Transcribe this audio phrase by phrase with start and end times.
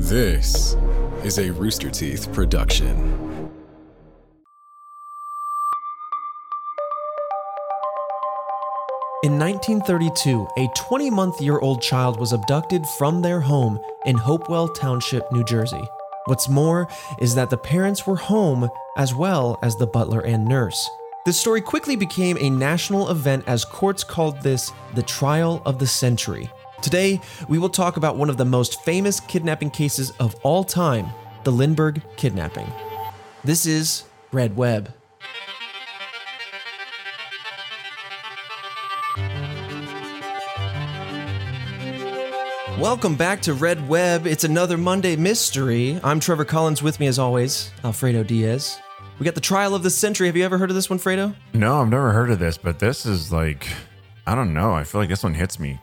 [0.00, 0.76] This
[1.24, 2.86] is a Rooster Teeth production.
[9.24, 14.68] In 1932, a 20 month year old child was abducted from their home in Hopewell
[14.68, 15.82] Township, New Jersey.
[16.26, 16.86] What's more
[17.20, 20.88] is that the parents were home as well as the butler and nurse.
[21.26, 25.88] This story quickly became a national event as courts called this the trial of the
[25.88, 26.48] century.
[26.80, 31.08] Today, we will talk about one of the most famous kidnapping cases of all time
[31.44, 32.70] the Lindbergh kidnapping.
[33.42, 34.92] This is Red Web.
[42.78, 44.26] Welcome back to Red Web.
[44.26, 45.98] It's another Monday mystery.
[46.04, 46.80] I'm Trevor Collins.
[46.80, 48.78] With me, as always, Alfredo Diaz.
[49.18, 50.28] We got the trial of the century.
[50.28, 51.34] Have you ever heard of this one, Fredo?
[51.54, 53.66] No, I've never heard of this, but this is like,
[54.28, 54.74] I don't know.
[54.74, 55.80] I feel like this one hits me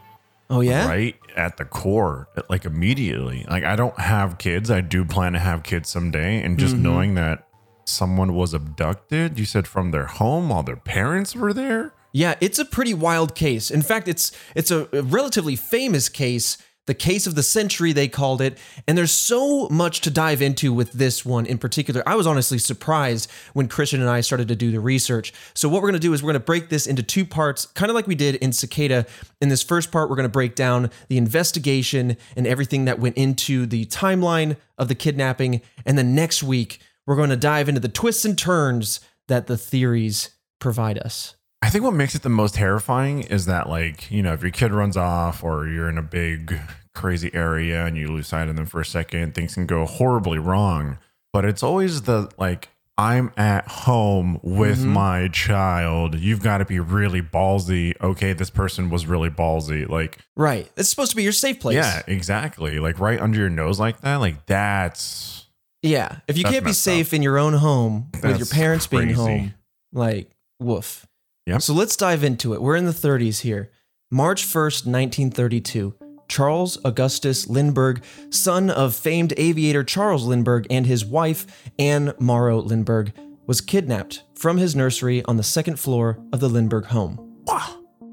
[0.49, 0.87] Oh yeah.
[0.87, 3.45] right at the core, like immediately.
[3.49, 4.69] Like, I don't have kids.
[4.69, 6.41] I do plan to have kids someday.
[6.41, 6.83] And just mm-hmm.
[6.83, 7.47] knowing that
[7.85, 11.93] someone was abducted, you said from their home while their parents were there?
[12.11, 13.69] Yeah, it's a pretty wild case.
[13.69, 18.07] In fact, it's it's a a relatively famous case, the case of the century they
[18.07, 22.03] called it, and there's so much to dive into with this one in particular.
[22.05, 25.33] I was honestly surprised when Christian and I started to do the research.
[25.53, 27.65] So what we're going to do is we're going to break this into two parts,
[27.65, 29.05] kind of like we did in Cicada.
[29.41, 33.17] In this first part, we're going to break down the investigation and everything that went
[33.17, 37.81] into the timeline of the kidnapping, and then next week we're going to dive into
[37.81, 41.35] the twists and turns that the theories provide us.
[41.61, 44.51] I think what makes it the most terrifying is that, like, you know, if your
[44.51, 46.59] kid runs off or you're in a big,
[46.93, 50.37] crazy area and you lose sight of them for a second, things can go horribly
[50.37, 50.97] wrong.
[51.33, 54.89] But it's always the, like, I'm at home with Mm-hmm.
[54.89, 56.17] my child.
[56.19, 57.99] You've got to be really ballsy.
[58.01, 59.89] Okay, this person was really ballsy.
[59.89, 60.69] Like, Right.
[60.77, 61.75] It's supposed to be your safe place.
[61.75, 62.79] yeah, exactly.
[62.79, 64.17] Like, right under your nose like that.
[64.17, 65.47] Like, that's.
[65.81, 66.19] Yeah.
[66.27, 69.53] If you That's can't be safe in your own home with your parents being home,
[69.91, 71.04] like, woof.
[71.45, 71.61] Yep.
[71.61, 72.61] So let's dive into it.
[72.61, 73.71] We're in the 30s here.
[74.11, 75.93] March 1st, 1932.
[76.27, 83.13] Charles Augustus Lindbergh, son of famed aviator Charles Lindbergh and his wife, Anne Morrow Lindbergh,
[83.45, 87.43] was kidnapped from his nursery on the second floor of the Lindbergh home.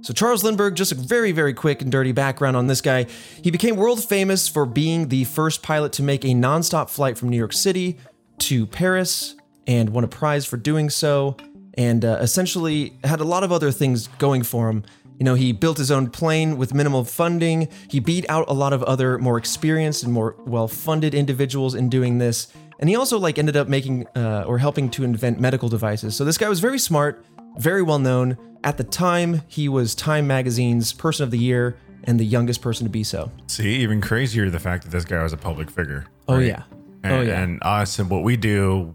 [0.02, 3.06] So, Charles Lindbergh, just a very, very quick and dirty background on this guy.
[3.42, 7.28] He became world famous for being the first pilot to make a nonstop flight from
[7.28, 7.98] New York City
[8.40, 11.36] to Paris and won a prize for doing so.
[11.74, 14.84] And uh, essentially had a lot of other things going for him.
[15.18, 17.68] You know, he built his own plane with minimal funding.
[17.88, 21.88] He beat out a lot of other more experienced and more well funded individuals in
[21.88, 22.52] doing this.
[22.78, 26.16] And he also like ended up making uh, or helping to invent medical devices.
[26.16, 27.24] So this guy was very smart,
[27.58, 28.36] very well known.
[28.64, 32.84] At the time, he was Time Magazine's Person of the Year and the youngest person
[32.84, 33.30] to be so.
[33.46, 36.06] See, even crazier the fact that this guy was a public figure.
[36.28, 36.64] Oh yeah.
[37.04, 37.40] And, Oh yeah.
[37.40, 38.94] and us and what we do,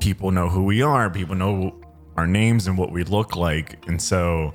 [0.00, 1.10] people know who we are.
[1.10, 1.75] People know
[2.16, 3.86] our names and what we look like.
[3.86, 4.54] And so,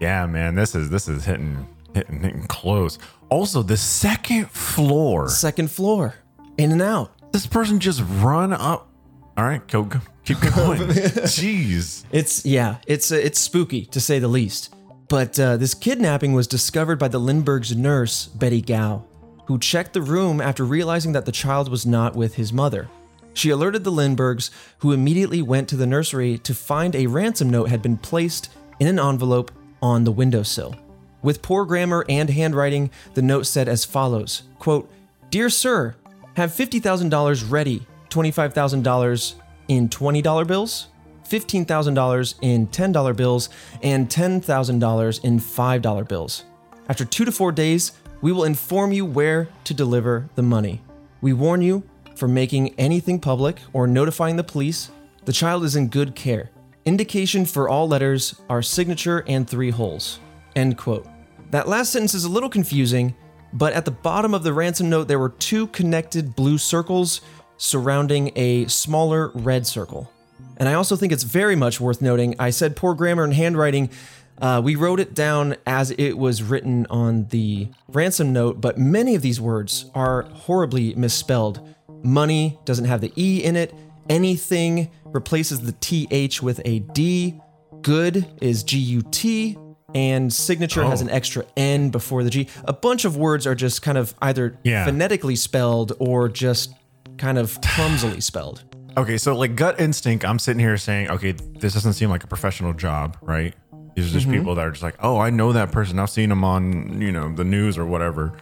[0.00, 2.98] yeah, man, this is this is hitting hitting hitting close.
[3.28, 5.28] Also, the second floor.
[5.28, 6.14] Second floor,
[6.58, 7.12] in and out.
[7.32, 8.88] This person just run up.
[9.36, 10.80] All right, go, go keep going.
[10.80, 12.04] Jeez.
[12.10, 14.74] It's yeah, it's uh, it's spooky to say the least.
[15.08, 19.04] But uh, this kidnapping was discovered by the Lindbergh's nurse Betty Gow,
[19.46, 22.88] who checked the room after realizing that the child was not with his mother.
[23.36, 27.68] She alerted the Lindberghs, who immediately went to the nursery to find a ransom note
[27.68, 28.48] had been placed
[28.80, 29.52] in an envelope
[29.82, 30.74] on the windowsill.
[31.20, 34.90] With poor grammar and handwriting, the note said as follows quote,
[35.28, 35.96] Dear Sir,
[36.34, 39.34] have $50,000 ready, $25,000
[39.68, 40.86] in $20 bills,
[41.28, 43.50] $15,000 in $10 bills,
[43.82, 46.44] and $10,000 in $5 bills.
[46.88, 47.92] After two to four days,
[48.22, 50.80] we will inform you where to deliver the money.
[51.20, 51.82] We warn you
[52.16, 54.90] for making anything public or notifying the police.
[55.24, 56.50] The child is in good care.
[56.84, 60.20] Indication for all letters are signature and three holes.
[60.54, 61.06] End quote.
[61.50, 63.14] That last sentence is a little confusing,
[63.52, 67.20] but at the bottom of the ransom note, there were two connected blue circles
[67.56, 70.10] surrounding a smaller red circle.
[70.56, 73.90] And I also think it's very much worth noting I said poor grammar and handwriting.
[74.38, 79.14] Uh, we wrote it down as it was written on the ransom note, but many
[79.14, 81.60] of these words are horribly misspelled.
[82.06, 83.74] Money doesn't have the E in it.
[84.08, 87.40] Anything replaces the TH with a D.
[87.82, 89.58] Good is G U T.
[89.94, 91.06] And signature has oh.
[91.06, 92.48] an extra N before the G.
[92.64, 94.84] A bunch of words are just kind of either Yeah.
[94.84, 96.74] phonetically spelled or just
[97.18, 98.62] kind of clumsily spelled.
[98.96, 102.26] Okay, so like gut instinct, I'm sitting here saying, okay, this doesn't seem like a
[102.26, 103.54] professional job, right?
[103.94, 104.38] These are just mm-hmm.
[104.38, 105.98] people that are just like, oh, I know that person.
[105.98, 108.32] I've seen them on, you know, the news or whatever.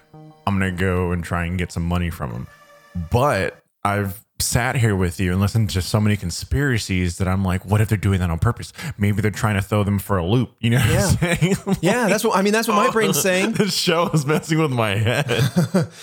[0.46, 2.46] I'm gonna go and try and get some money from them.
[3.10, 7.64] But I've sat here with you and listened to so many conspiracies that I'm like,
[7.64, 8.72] what if they're doing that on purpose?
[8.98, 10.54] Maybe they're trying to throw them for a loop.
[10.60, 11.06] You know what Yeah.
[11.06, 11.56] I'm saying?
[11.80, 12.52] Yeah, that's what I mean.
[12.52, 13.52] That's what my brain's oh, saying.
[13.52, 15.88] this show is messing with my head.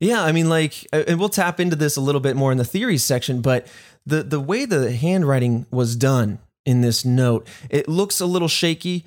[0.00, 2.64] Yeah, I mean, like, and we'll tap into this a little bit more in the
[2.64, 3.68] theories section, but
[4.04, 9.04] the the way the handwriting was done in this note, it looks a little shaky.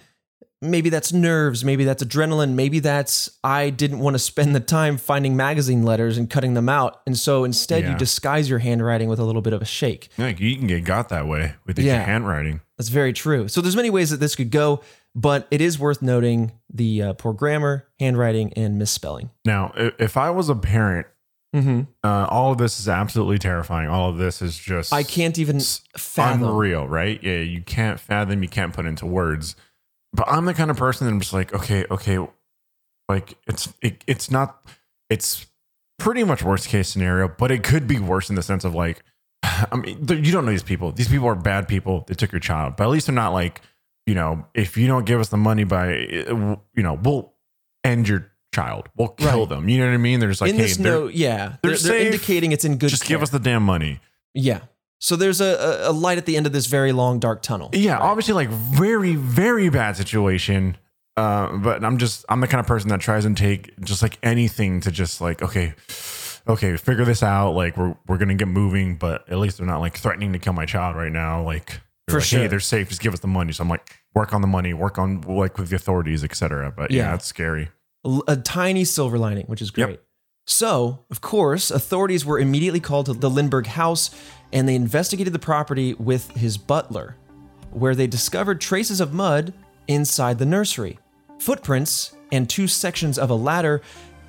[0.62, 4.98] Maybe that's nerves, maybe that's adrenaline, maybe that's I didn't want to spend the time
[4.98, 9.19] finding magazine letters and cutting them out, and so instead you disguise your handwriting with
[9.19, 10.10] a little bit of a shake.
[10.18, 12.04] like you can get got that way with your Yeah.
[12.04, 12.62] handwriting.
[12.78, 13.48] That's very true.
[13.48, 14.81] So there's many ways that this could go,
[15.13, 19.30] but it is worth noting the uh, poor grammar, handwriting, and misspelling.
[19.46, 21.08] Now, if I was a parent,
[21.56, 21.81] Mm-hmm.
[22.04, 23.88] uh, all of this is absolutely terrifying.
[23.90, 25.62] All of this is just I can't even
[25.98, 26.44] fathom.
[26.44, 27.18] unreal, right?
[27.24, 29.56] Yeah, you can't fathom, you can't put into words.
[30.15, 32.17] But I'm the kind of person that I'm just like, okay, okay,
[33.09, 34.65] like it's it, it's not
[35.09, 35.45] it's
[36.00, 39.03] pretty much worst case scenario, but it could be worse in the sense of like,
[39.44, 40.91] I mean, you don't know these people.
[40.91, 42.06] These people are bad people.
[42.07, 43.62] They took your child, but at least they're not like,
[44.06, 45.89] you know, if you don't give us the money by,
[46.29, 47.33] uh, you know, we'll
[47.83, 48.88] end your child.
[48.95, 49.50] We'll kill Right.
[49.50, 49.67] them.
[49.69, 50.19] You know what I mean?
[50.19, 52.77] They're just like, in hey, this they're- note, yeah, they're they're, they're indicating it's in
[52.77, 52.89] good.
[52.89, 54.00] just give us the damn money.
[54.33, 54.62] yeah.
[55.00, 57.69] So there's a, a, light at the end of this very long dark tunnel.
[57.74, 60.77] Yeah, obviously, like very, very bad situation.
[61.18, 64.18] Uh, but I'm just, I'm the kind of person that tries and take just like
[64.24, 65.74] anything to just like, okay,
[66.47, 67.51] okay, figure this out.
[67.51, 70.53] Like we're we're gonna get moving, but at least they're not like threatening to kill
[70.53, 71.44] my child right now.
[71.44, 72.39] Like For like, sure.
[72.41, 72.89] hey, they're safe.
[72.89, 73.51] Just give us the money.
[73.53, 76.74] So I'm like, work on the money, work on like with the authorities, etc.
[76.75, 77.15] But yeah, Yeah.
[77.15, 77.69] it's scary.
[78.06, 79.88] a, a tiny silver lining, which is Yep.
[79.88, 80.00] great.
[80.48, 84.12] So, of course, authorities were immediately called to the Lindbergh house
[84.53, 87.15] and they investigated the property with his butler,
[87.71, 89.53] where they discovered traces of mud
[89.88, 91.00] inside the nursery.
[91.39, 93.81] Footprints and two sections of a ladder,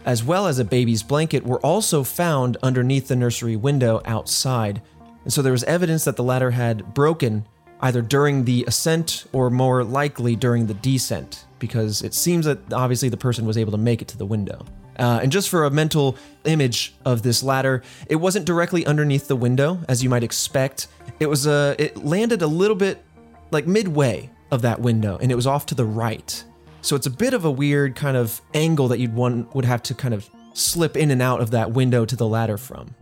[0.04, 4.82] as well as a baby's blanket, were also found underneath the nursery window outside.
[5.24, 7.46] And so there was evidence that the ladder had broken
[7.80, 13.08] either during the ascent or more likely during the descent, because it seems that obviously
[13.08, 14.64] the person was able to make it to the window.
[14.98, 19.36] Uh, and just for a mental image of this ladder, it wasn't directly underneath the
[19.36, 20.88] window as you might expect.
[21.20, 23.02] It was uh, it landed a little bit
[23.50, 26.44] like midway of that window, and it was off to the right.
[26.82, 29.82] So it's a bit of a weird kind of angle that you'd one would have
[29.84, 32.94] to kind of slip in and out of that window to the ladder from.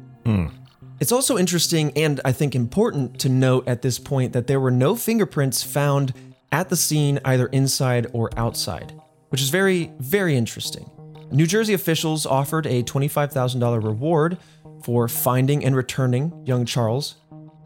[1.00, 4.70] It's also interesting and I think important to note at this point that there were
[4.70, 6.14] no fingerprints found
[6.50, 8.98] at the scene either inside or outside,
[9.28, 10.88] which is very, very interesting.
[11.34, 14.38] New Jersey officials offered a $25,000 reward
[14.84, 17.16] for finding and returning young Charles,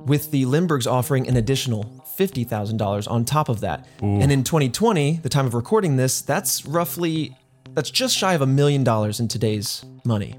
[0.07, 1.85] with the Lindberghs offering an additional
[2.19, 3.87] $50,000 on top of that.
[4.01, 7.37] And in 2020, the time of recording this, that's roughly
[7.75, 10.35] that's just shy of a million dollars in today's money.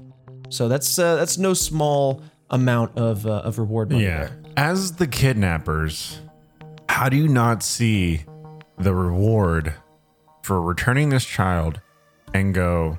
[0.48, 4.24] So that's uh, that's no small amount of uh, of reward money Yeah.
[4.24, 4.36] there.
[4.56, 6.18] As the kidnappers,
[6.88, 8.24] how do you not see
[8.76, 9.74] the reward
[10.42, 11.80] for returning this child
[12.34, 12.98] and go,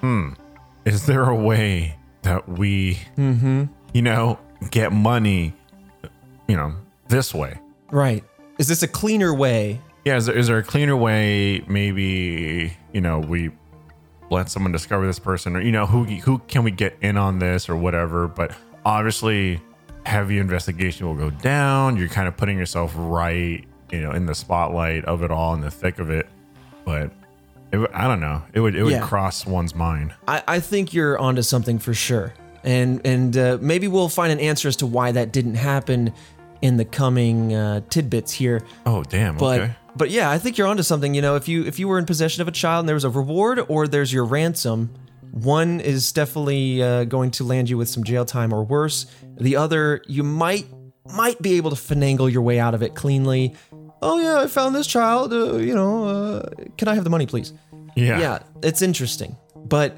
[0.00, 0.30] hmm,
[0.84, 4.38] is there a way that we, you know,
[4.70, 5.54] get money,
[6.46, 6.74] you know,
[7.08, 7.58] this way?
[7.90, 8.24] Right.
[8.58, 9.80] Is this a cleaner way?
[10.04, 11.64] Yeah, is there, is there a cleaner way?
[11.68, 13.50] Maybe, you know, we
[14.30, 17.38] let someone discover this person or, you know, who, who can we get in on
[17.38, 18.26] this or whatever?
[18.26, 18.52] But
[18.84, 19.60] obviously,
[20.04, 21.96] heavy investigation will go down.
[21.96, 25.60] You're kind of putting yourself right, you know, in the spotlight of it all, in
[25.60, 26.26] the thick of it.
[26.84, 27.12] But
[27.72, 28.42] it, I don't know.
[28.52, 29.06] It would, it would Yeah.
[29.06, 30.14] cross one's mind.
[30.26, 32.32] I, I think you're onto something for sure.
[32.64, 36.12] And and uh, maybe we'll find an answer as to why that didn't happen
[36.60, 38.62] in the coming uh, tidbits here.
[38.84, 39.36] Oh, damn.
[39.36, 39.74] But okay.
[39.94, 41.14] but yeah, I think you're onto something.
[41.14, 43.04] You know, if you if you were in possession of a child and there was
[43.04, 44.90] a reward or there's your ransom,
[45.30, 49.06] one is definitely uh, going to land you with some jail time or worse.
[49.38, 50.66] The other, you might
[51.06, 53.54] might be able to finagle your way out of it cleanly.
[54.00, 55.32] Oh yeah, I found this child.
[55.32, 57.52] Uh, you know, uh, can I have the money, please?
[57.96, 58.20] Yeah.
[58.20, 59.36] yeah, it's interesting.
[59.56, 59.96] But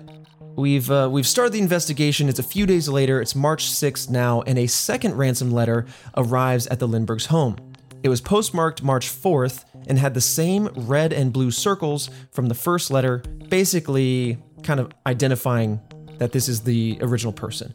[0.56, 2.28] we've uh, we've started the investigation.
[2.28, 3.20] It's a few days later.
[3.20, 7.56] It's March 6th now, and a second ransom letter arrives at the Lindberghs' home.
[8.02, 12.54] It was postmarked March 4th and had the same red and blue circles from the
[12.54, 15.80] first letter, basically kind of identifying
[16.18, 17.72] that this is the original person.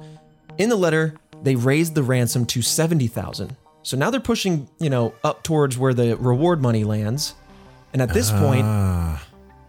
[0.58, 3.56] In the letter, they raised the ransom to 70,000.
[3.86, 7.36] So now they're pushing, you know, up towards where the reward money lands.
[7.94, 9.24] And at this point, ah.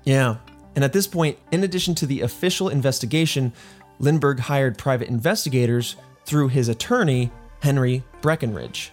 [0.05, 0.37] yeah.
[0.75, 3.53] And at this point, in addition to the official investigation,
[3.99, 7.31] Lindbergh hired private investigators through his attorney,
[7.61, 8.91] Henry Breckinridge.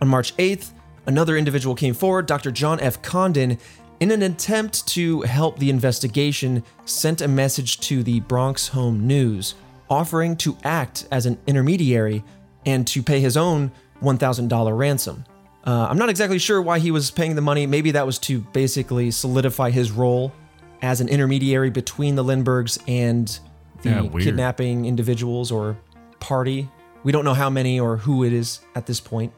[0.00, 0.70] On March 8th,
[1.04, 2.50] another individual came forward, Dr.
[2.50, 3.02] John F.
[3.02, 3.58] Condon,
[4.00, 9.56] in an attempt to help the investigation, sent a message to the Bronx Home News,
[9.90, 12.24] offering to act as an intermediary
[12.64, 15.24] and to pay his own $1,000 ransom.
[15.64, 17.66] Uh, I'm not exactly sure why he was paying the money.
[17.66, 20.32] Maybe that was to basically solidify his role
[20.80, 23.38] as an intermediary between the Lindberghs and
[23.82, 25.76] the Yeah, kidnapping individuals or
[26.20, 26.68] party.
[27.02, 29.32] We don't know how many or who it is at this point.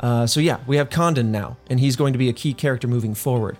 [0.00, 2.86] Uh, so yeah, we have Condon now, and he's going to be a key character
[2.86, 3.56] moving forward.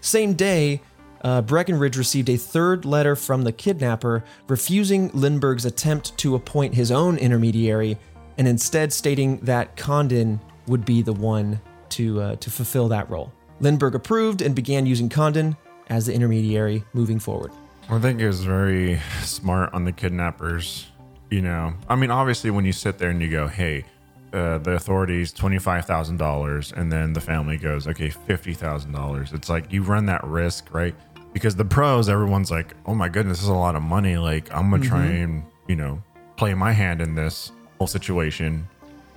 [0.00, 0.80] Same day,
[1.22, 6.90] uh, Breckinridge received a third letter from the kidnapper refusing Lindbergh's attempt to appoint his
[6.90, 7.98] own intermediary,
[8.38, 13.32] and instead stating that Condon would be the one to uh, to fulfill that role.
[13.60, 15.56] Lindbergh approved and began using Condon
[15.88, 17.50] as the intermediary moving forward.
[17.90, 20.86] I think it was very smart on the kidnappers.
[21.30, 23.84] You know, I mean, obviously, when you sit there and you go, "Hey,
[24.32, 28.92] uh, the authorities twenty five thousand dollars," and then the family goes, "Okay, fifty thousand
[28.92, 30.94] dollars," it's like you run that risk, right?
[31.32, 34.16] Because the pros, everyone's like, "Oh my goodness, this is a lot of money.
[34.16, 36.02] Like, I'm gonna try and you know
[36.36, 38.68] play my hand in this whole situation."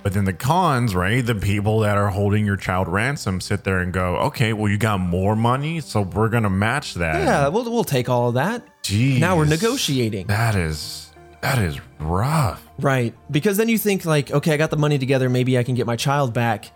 [0.02, 1.24] But then the cons, right?
[1.24, 4.76] The people that are holding your child ransom sit there and go, "Okay, well, you
[4.76, 8.64] got more money, so we're gonna match that." Yeah, we'll, we'll take all of that.
[8.82, 9.20] Jeez.
[9.20, 10.26] Now we're negotiating.
[10.26, 12.64] That is that is rough.
[12.78, 13.14] Right.
[13.30, 15.28] Because then you think, like, okay, I got the money together.
[15.28, 16.70] Maybe I can get my child back.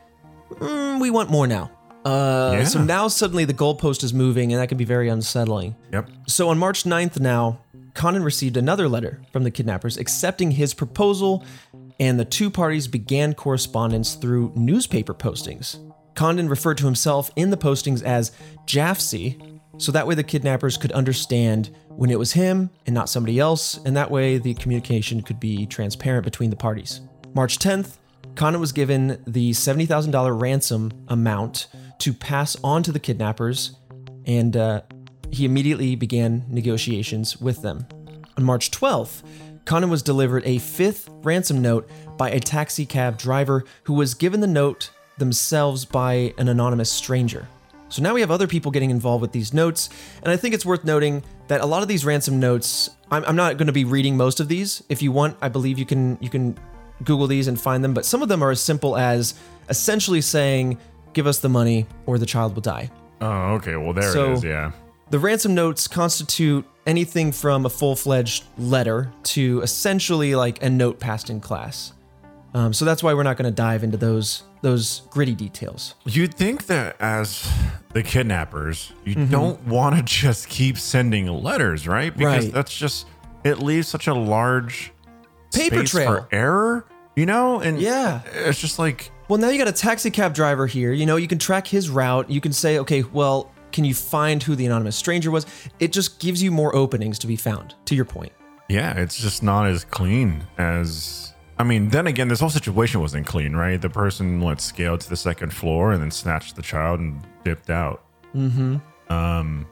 [0.54, 1.70] Mm, we want more now.
[2.04, 2.64] Uh, Yeah.
[2.64, 5.74] So now suddenly the goalpost is moving, and that can be very unsettling.
[5.92, 6.08] Yep.
[6.28, 7.58] So on March 9th now,
[7.94, 11.44] Condon received another letter from the kidnappers accepting his proposal,
[11.98, 15.82] and the two parties began correspondence through newspaper postings.
[16.14, 18.32] Condon referred to himself in the postings as
[18.66, 23.38] Jafsie, so that way the kidnappers could understand when it was him and not somebody
[23.38, 27.00] else, and that way the communication could be transparent between the parties.
[27.34, 27.98] March 10th,
[28.34, 33.76] Condon was given the $70,000 ransom amount to pass on to the kidnappers,
[34.26, 34.82] and uh,
[35.30, 37.86] he immediately began negotiations with them.
[38.36, 39.22] On March 12th,
[39.66, 44.40] Condon was delivered a fifth ransom note by a taxi cab driver who was given
[44.40, 47.46] the note themselves by an anonymous stranger.
[47.88, 49.90] So now we have other people getting involved with these notes,
[50.22, 53.36] and I think it's worth noting that a lot of these ransom notes, I'm, I'm
[53.36, 54.82] not going to be reading most of these.
[54.88, 56.56] If you want, I believe you can you can
[57.04, 59.34] Google these and find them, but some of them are as simple as
[59.68, 60.78] essentially saying,
[61.12, 63.76] "Give us the money, or the child will die." Oh, okay.
[63.76, 64.44] Well, there So- it is.
[64.44, 64.72] Yeah.
[65.10, 71.00] The ransom notes constitute anything from a full fledged letter to essentially like a note
[71.00, 71.92] passed in class.
[72.54, 75.94] Um, so that's why we're not going to dive into those those gritty details.
[76.06, 77.48] You'd think that as
[77.92, 79.30] the kidnappers, you Mm-hmm.
[79.30, 82.16] don't want to just keep sending letters, right?
[82.16, 82.54] Because Right.
[82.54, 83.06] that's just
[83.44, 84.92] it leaves such a large
[85.52, 86.08] Paper space trail.
[86.08, 87.60] for error, you know?
[87.60, 88.22] And Yeah.
[88.46, 90.92] it's just like Well, now you got a taxi cab driver here.
[90.92, 92.30] You know, you can track his route.
[92.30, 95.46] You can say, okay, well, can you find who the anonymous stranger was?
[95.80, 97.74] It just gives you more openings to be found.
[97.86, 98.32] To your point.
[98.68, 101.32] Yeah, it's just not as clean as.
[101.58, 103.80] I mean, then again, this whole situation wasn't clean, right?
[103.80, 107.70] The person let scale to the second floor and then snatched the child and dipped
[107.70, 108.04] out.
[108.34, 108.76] Mm-hmm.
[109.12, 109.66] Um,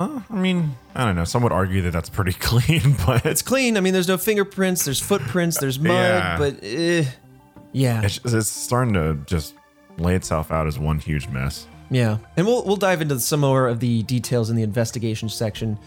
[0.00, 1.24] I mean, I don't know.
[1.24, 3.76] Some would argue that that's pretty clean, but It's clean.
[3.76, 4.84] I mean, there's no fingerprints.
[4.84, 5.58] There's footprints.
[5.58, 5.88] There's mud.
[5.92, 6.38] Yeah.
[6.38, 7.04] But eh,
[7.72, 9.54] yeah, it's, it's starting to just
[9.98, 11.66] lay itself out as one huge mess.
[11.92, 15.78] Yeah, and we'll we'll dive into some more of the details in the investigation section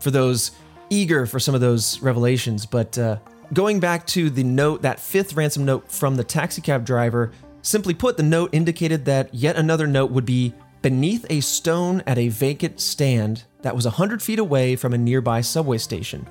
[0.00, 0.50] for those
[0.90, 2.66] eager for some of those revelations.
[2.66, 3.18] But uh,
[3.52, 7.30] going back to the note, that fifth ransom note from the taxicab driver,
[7.62, 10.52] simply put, the note indicated that yet another note would be
[10.82, 15.40] beneath a stone at a vacant stand that was hundred feet away from a nearby
[15.40, 16.26] subway station.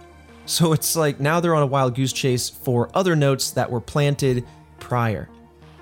[0.46, 3.80] So it's like now they're on a wild goose chase for other notes that were
[3.80, 4.46] planted
[4.80, 5.30] prior.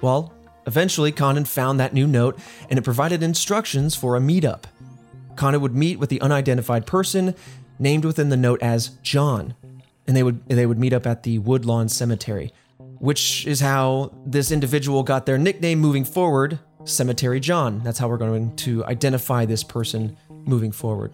[0.01, 0.33] Well,
[0.69, 4.65] eventually Condon found that new note and it provided instructions for a meetup.
[5.35, 7.33] Condon would meet with the unidentified person
[7.79, 9.55] named within the note as John,
[10.07, 12.53] and they would they would meet up at the Woodlawn Cemetery,
[12.99, 17.81] which is how this individual got their nickname moving forward, Cemetery John.
[17.83, 21.13] That's how we're going to identify this person moving forward.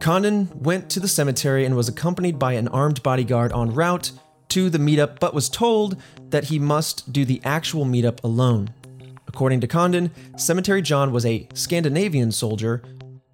[0.00, 4.10] Condon went to the cemetery and was accompanied by an armed bodyguard en route
[4.48, 8.70] to the meetup, but was told that he must do the actual meetup alone.
[9.36, 12.82] According to Condon, Cemetery John was a Scandinavian soldier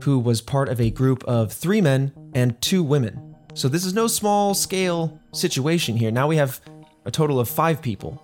[0.02, 3.36] who was part of a group of three men and two women.
[3.54, 6.10] So this is no small scale situation here.
[6.10, 6.60] Now we have
[7.04, 8.20] a total of five people,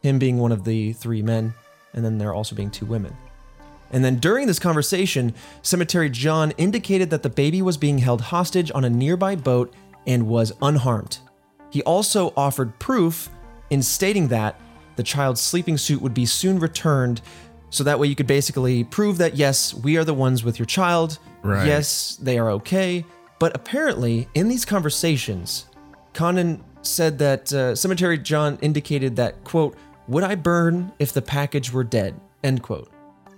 [0.00, 1.52] him being one of the three men,
[1.92, 3.14] and then there also being two women.
[3.90, 8.72] And then during this conversation, Cemetery John indicated that the baby was being held hostage
[8.74, 9.74] on a nearby boat
[10.06, 11.18] and was unharmed.
[11.68, 13.28] He also offered proof
[13.68, 14.58] in stating that
[14.96, 17.20] the child's sleeping suit would be soon returned,
[17.70, 20.66] so that way you could basically prove that yes, we are the ones with your
[20.66, 21.18] child.
[21.42, 21.66] Right.
[21.66, 23.04] Yes, they are okay.
[23.38, 25.66] But apparently, in these conversations,
[26.12, 29.76] Condon said that uh, Cemetery John indicated that, quote,
[30.08, 32.14] would I burn if the package were dead?
[32.44, 32.90] End quote.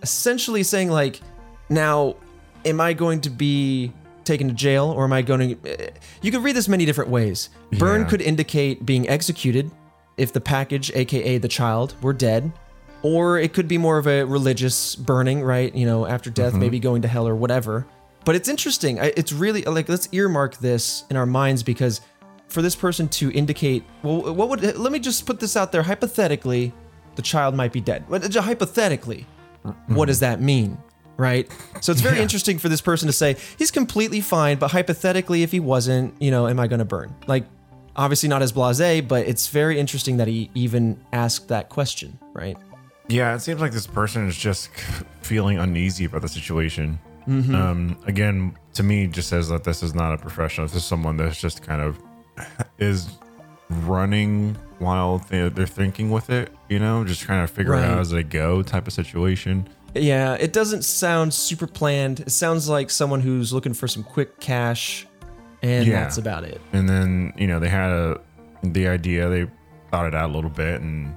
[0.03, 1.21] Essentially saying, like,
[1.69, 2.17] now,
[2.65, 3.93] am I going to be
[4.25, 5.93] taken to jail or am I going to.
[6.23, 7.51] You could read this many different ways.
[7.79, 8.09] Burn Yeah.
[8.09, 9.71] could indicate being executed
[10.17, 12.53] if the package, aka the child, were dead.
[13.03, 15.75] Or it could be more of a religious burning, right?
[15.75, 16.61] You know, after death, mm-hmm.
[16.61, 17.87] maybe going to hell or whatever.
[18.25, 18.99] But it's interesting.
[18.99, 22.01] It's really like, let's earmark this in our minds because
[22.49, 25.83] for this person to indicate, well, what would, let me just put this out there.
[25.83, 26.73] Hypothetically,
[27.17, 28.05] the child might be dead.
[28.09, 29.27] Hypothetically,
[29.67, 29.95] mm-hmm.
[29.95, 30.79] what does that mean?
[31.19, 31.51] Right?
[31.83, 35.53] So it's very interesting for this person to say, he's completely fine, but hypothetically, if
[35.53, 37.15] he wasn't, you know, am I going to burn?
[37.27, 37.45] Like,
[37.97, 42.57] obviously not as blase, but it's very interesting that he even asked that question, right?
[43.09, 44.71] Yeah, it seems like this person is just
[45.23, 46.99] feeling uneasy about the situation.
[47.27, 50.67] Um, again, to me, just says that this is not a professional.
[50.67, 51.99] This is someone that's just kind of
[52.79, 53.09] is
[53.71, 56.51] running while they- they're thinking with it.
[56.69, 57.85] You know, just trying to figure it Right.
[57.91, 59.69] out as they go, type of situation.
[59.95, 62.21] Yeah, it doesn't sound super planned.
[62.21, 65.07] It sounds like someone who's looking for some quick cash,
[65.65, 66.03] and Yeah.
[66.03, 66.61] that's about it.
[66.73, 68.21] And then you know they had a
[68.63, 69.29] the idea.
[69.29, 69.47] They
[69.91, 71.15] thought it out a little bit, and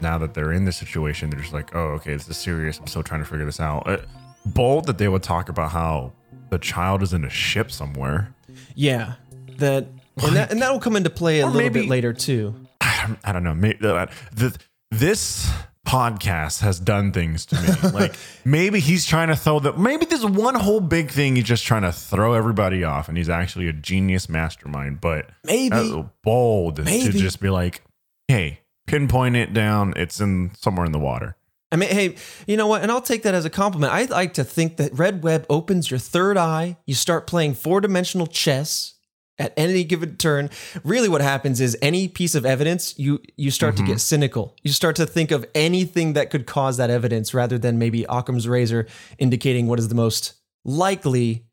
[0.00, 2.78] now that they're in this situation, they're just like, oh, okay, this is serious.
[2.78, 3.88] I'm still trying to figure this out.
[3.88, 3.98] Uh,
[4.46, 6.12] bold that they would talk about how
[6.50, 8.34] the child is in a ship somewhere.
[8.74, 9.14] Yeah,
[9.58, 9.86] that
[10.22, 12.54] and that and that'll come into play a Or little maybe- bit later too.
[12.80, 13.54] I don't know.
[13.54, 14.56] Maybe uh, the,
[14.90, 15.50] this
[15.84, 17.90] podcast has done things to me.
[17.92, 21.64] like maybe he's trying to throw the maybe there's one whole big thing he's just
[21.64, 25.00] trying to throw everybody off, and he's actually a genius mastermind.
[25.00, 26.04] But Maybe.
[26.22, 27.82] bold to just be like,
[28.28, 29.94] hey, pinpoint it down.
[29.96, 31.36] It's in somewhere in the water.
[31.72, 32.82] I mean, hey, you know what?
[32.82, 33.92] And I'll take that as a compliment.
[33.92, 36.76] I like to think that Red Web opens your third eye.
[36.86, 38.93] You start playing four dimensional chess
[39.38, 40.50] at any given turn.
[40.84, 44.54] Really, what happens is any piece of evidence, you you start to get cynical.
[44.62, 48.48] You start to think of anything that could cause that evidence, rather than maybe Occam's
[48.48, 48.86] razor
[49.18, 51.44] indicating what is the most likely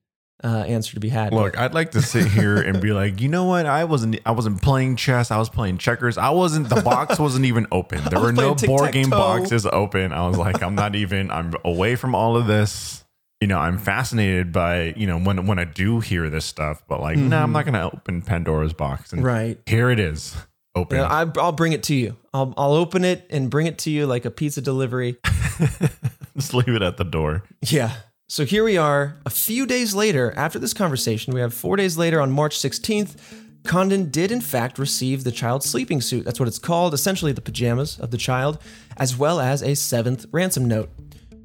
[0.44, 1.34] uh, answer to be had.
[1.34, 3.66] Look, I'd like to sit here and be like, you know what?
[3.66, 4.20] I wasn't.
[4.26, 5.32] I wasn't playing chess.
[5.32, 6.18] I was playing checkers.
[6.18, 6.70] I wasn't.
[6.70, 8.04] The box wasn't even open.
[8.06, 10.12] There were no board game boxes open.
[10.12, 11.32] I was like, I'm not even.
[11.32, 13.01] I'm away from all of this.
[13.42, 17.02] You know, I'm fascinated by you know when when I do hear this stuff, but
[17.02, 17.54] like, no, I'm mm-hmm.
[17.54, 19.12] not gonna open Pandora's box.
[19.12, 19.60] And Right.
[19.66, 20.36] here it is,
[20.76, 20.98] open.
[20.98, 22.16] You know, I, I'll bring it to you.
[22.34, 25.18] I'll I'll open it and bring it to you like a pizza delivery.
[26.38, 27.44] Just leave it at the door.
[27.62, 27.94] Yeah.
[28.30, 31.34] So here we are, a few days later after this conversation.
[31.34, 33.18] We have four days later on March 16th.
[33.66, 36.24] Condon did, in fact, receive the child's sleeping suit.
[36.24, 38.58] That's what it's called, essentially the pajamas of the child,
[38.96, 40.90] as well as a seventh ransom note.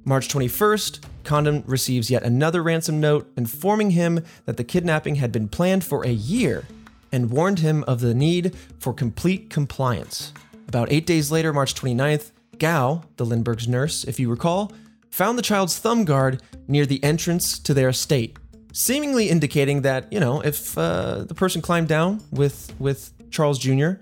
[0.09, 5.49] March 21st, Condon receives yet another ransom note informing him that the kidnapping had been
[5.49, 6.65] planned for a year
[7.11, 10.33] and warned him of the need for complete compliance.
[10.69, 14.71] About eight days later, March 29th, Gow, the Lindbergh's nurse, if you recall,
[15.11, 18.37] found the child's thumb guard near the entrance to their estate,
[18.73, 23.95] seemingly indicating that, you know, if uh, the person climbed down with, with Charles Jr.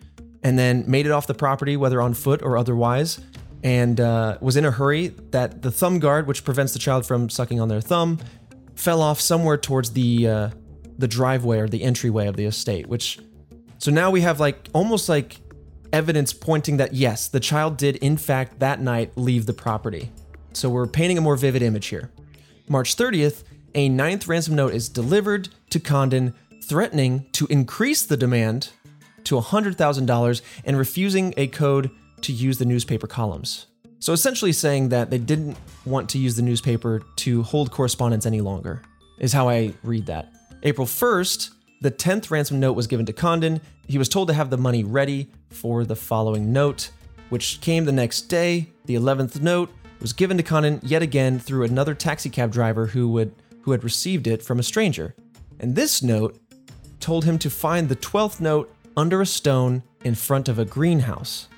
[0.42, 3.20] and then made it off the property, whether on foot or otherwise,
[3.64, 7.31] and uh, was in a hurry, that the thumb guard, which prevents the child from
[7.31, 8.20] sucking on their thumb,
[8.77, 10.50] fell off somewhere towards the uh,
[10.98, 12.87] the driveway or the entryway of the estate.
[12.87, 13.18] Which,
[13.79, 15.38] so now we have like almost like
[15.92, 20.12] evidence pointing that yes, the child did in fact that night leave the property.
[20.53, 22.12] So we're painting a more vivid image here.
[22.68, 28.70] March 30th, a ninth ransom note is delivered to Condon, threatening to increase the demand
[29.24, 31.90] to $100,000 and refusing a code
[32.24, 33.66] to use the newspaper columns.
[33.98, 35.56] So essentially saying that they didn't
[35.87, 38.82] want to use the newspaper to hold correspondence any longer,
[39.18, 40.32] is how I read that.
[40.62, 43.60] April 1st, the 10th ransom note was given to Condon.
[43.87, 46.90] He was told to have the money ready for the following note,
[47.30, 48.68] which came the next day.
[48.87, 53.34] The 11th note was given to Condon yet again through another taxicab driver who would
[53.62, 55.14] who had received it from a stranger.
[55.58, 56.38] And this note
[57.00, 61.48] told him to find the 12th note under a stone in front of a greenhouse.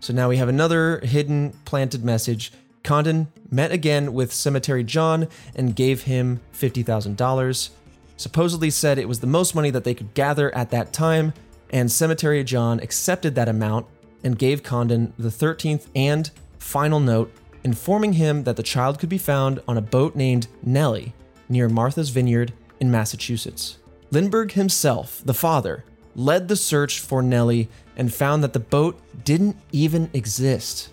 [0.00, 2.52] So now we have another hidden planted message.
[2.82, 7.70] Condon met again with Cemetery John and gave him $50,000.
[8.16, 11.32] Supposedly said it was the most money that they could gather at that time,
[11.70, 13.86] and Cemetery John accepted that amount
[14.22, 17.32] and gave Condon the 13th and final note,
[17.64, 21.12] informing him that the child could be found on a boat named Nellie
[21.48, 23.78] near Martha's Vineyard in Massachusetts.
[24.10, 25.84] Lindbergh himself, the father,
[26.16, 30.90] led the search for Nellie and found that the boat didn't even exist.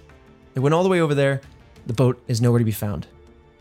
[0.53, 1.41] They went all the way over there.
[1.87, 3.07] The boat is nowhere to be found.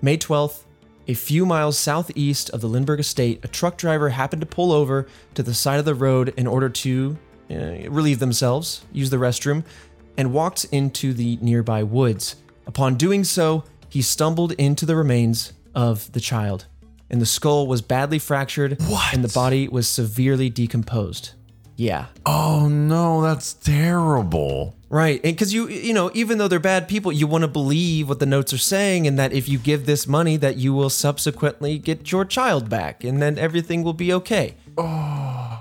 [0.03, 0.65] May 12th,
[1.09, 5.07] a few miles southeast of the Lindbergh estate, a truck driver happened to pull over
[5.35, 7.17] to the side of the road in order to
[7.51, 7.55] uh,
[7.91, 9.65] relieve themselves, use the restroom,
[10.17, 12.37] and walked into the nearby woods.
[12.67, 16.67] Upon doing so, he stumbled into the remains of the child,
[17.11, 19.13] and the skull was badly fractured, What?
[19.15, 21.33] and the body was severely decomposed.
[21.77, 24.77] Yeah, Oh no, that's terrible.
[24.89, 25.21] Right.
[25.25, 28.19] And because you, you know, even though they're bad people, you want to believe what
[28.19, 31.79] the notes are saying and that if you give this money, that you will subsequently
[31.79, 34.55] get your child back and then everything will be okay.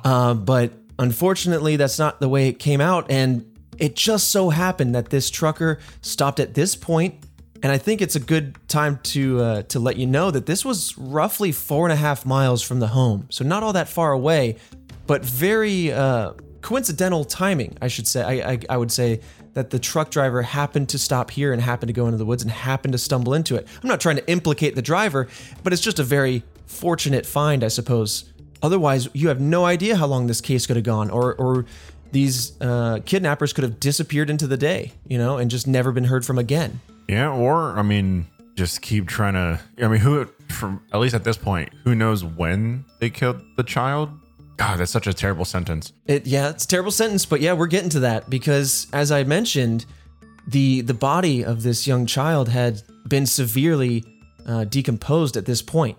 [0.03, 3.09] Uh, but unfortunately, that's not the way it came out.
[3.09, 3.45] And
[3.77, 7.15] it just so happened that this trucker stopped at this point,
[7.63, 10.65] And I think it's a good time to uh, to let you know that this
[10.65, 14.11] was roughly four and a half miles from the home, so not all that far
[14.11, 14.57] away,
[15.11, 18.23] but very uh, coincidental timing, I should say.
[18.23, 19.19] I, I, I would say
[19.55, 22.43] that the truck driver happened to stop here and happened to go into the woods
[22.43, 23.67] and happened to stumble into it.
[23.83, 25.27] I'm not trying to implicate the driver,
[25.63, 28.31] but it's just a very fortunate find, I suppose.
[28.63, 31.65] Otherwise, you have no idea how long this case could have gone, or or
[32.13, 36.05] these uh, kidnappers could have disappeared into the day, you know, and just never been
[36.05, 36.79] heard from again.
[37.09, 39.59] Yeah, or I mean, just keep trying to.
[39.83, 43.63] I mean, who from at least at this point, who knows when they killed the
[43.63, 44.09] child?
[44.61, 45.91] God, that's such a terrible sentence.
[46.05, 49.23] It yeah, it's a terrible sentence, but yeah, we're getting to that because as I
[49.23, 49.87] mentioned,
[50.45, 54.05] the the body of this young child had been severely
[54.45, 55.97] uh, decomposed at this point,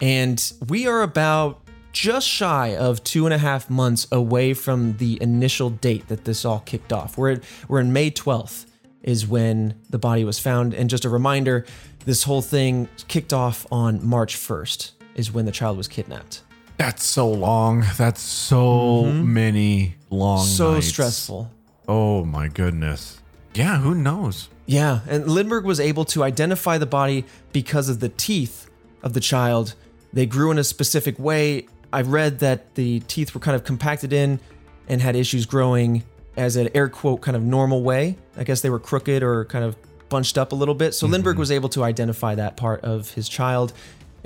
[0.00, 5.18] and we are about just shy of two and a half months away from the
[5.20, 7.18] initial date that this all kicked off.
[7.18, 8.70] We're we're in May twelfth
[9.02, 11.66] is when the body was found, and just a reminder,
[12.04, 16.42] this whole thing kicked off on March first is when the child was kidnapped.
[16.76, 17.84] That's so long.
[17.96, 19.32] That's so mm-hmm.
[19.32, 20.44] many long.
[20.44, 20.88] So nights.
[20.88, 21.50] stressful.
[21.88, 23.20] Oh my goodness.
[23.54, 24.48] Yeah, who knows?
[24.66, 28.68] Yeah, and Lindbergh was able to identify the body because of the teeth
[29.02, 29.74] of the child.
[30.12, 31.68] They grew in a specific way.
[31.92, 34.40] I read that the teeth were kind of compacted in
[34.88, 36.02] and had issues growing
[36.36, 38.18] as an air quote kind of normal way.
[38.36, 39.76] I guess they were crooked or kind of
[40.08, 40.92] bunched up a little bit.
[40.92, 41.12] So mm-hmm.
[41.12, 43.72] Lindbergh was able to identify that part of his child.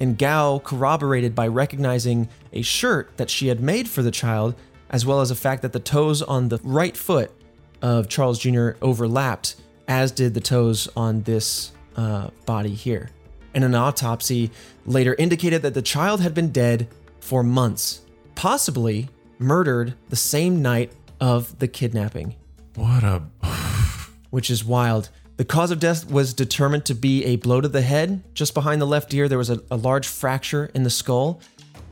[0.01, 4.55] And Gow corroborated by recognizing a shirt that she had made for the child,
[4.89, 7.31] as well as the fact that the toes on the right foot
[7.83, 8.71] of Charles Jr.
[8.83, 13.11] overlapped, as did the toes on this uh, body here.
[13.55, 14.51] And an autopsy
[14.87, 16.89] later indicated that the child had been dead
[17.21, 18.01] for months,
[18.35, 19.09] possibly
[19.39, 22.37] murdered the same night of the kidnapping,
[22.75, 23.23] What a.
[24.31, 25.11] which is wild.
[25.41, 28.23] The cause of death was determined to be a blow to the head.
[28.35, 31.41] Just behind the left ear, there was a, a large fracture in the skull.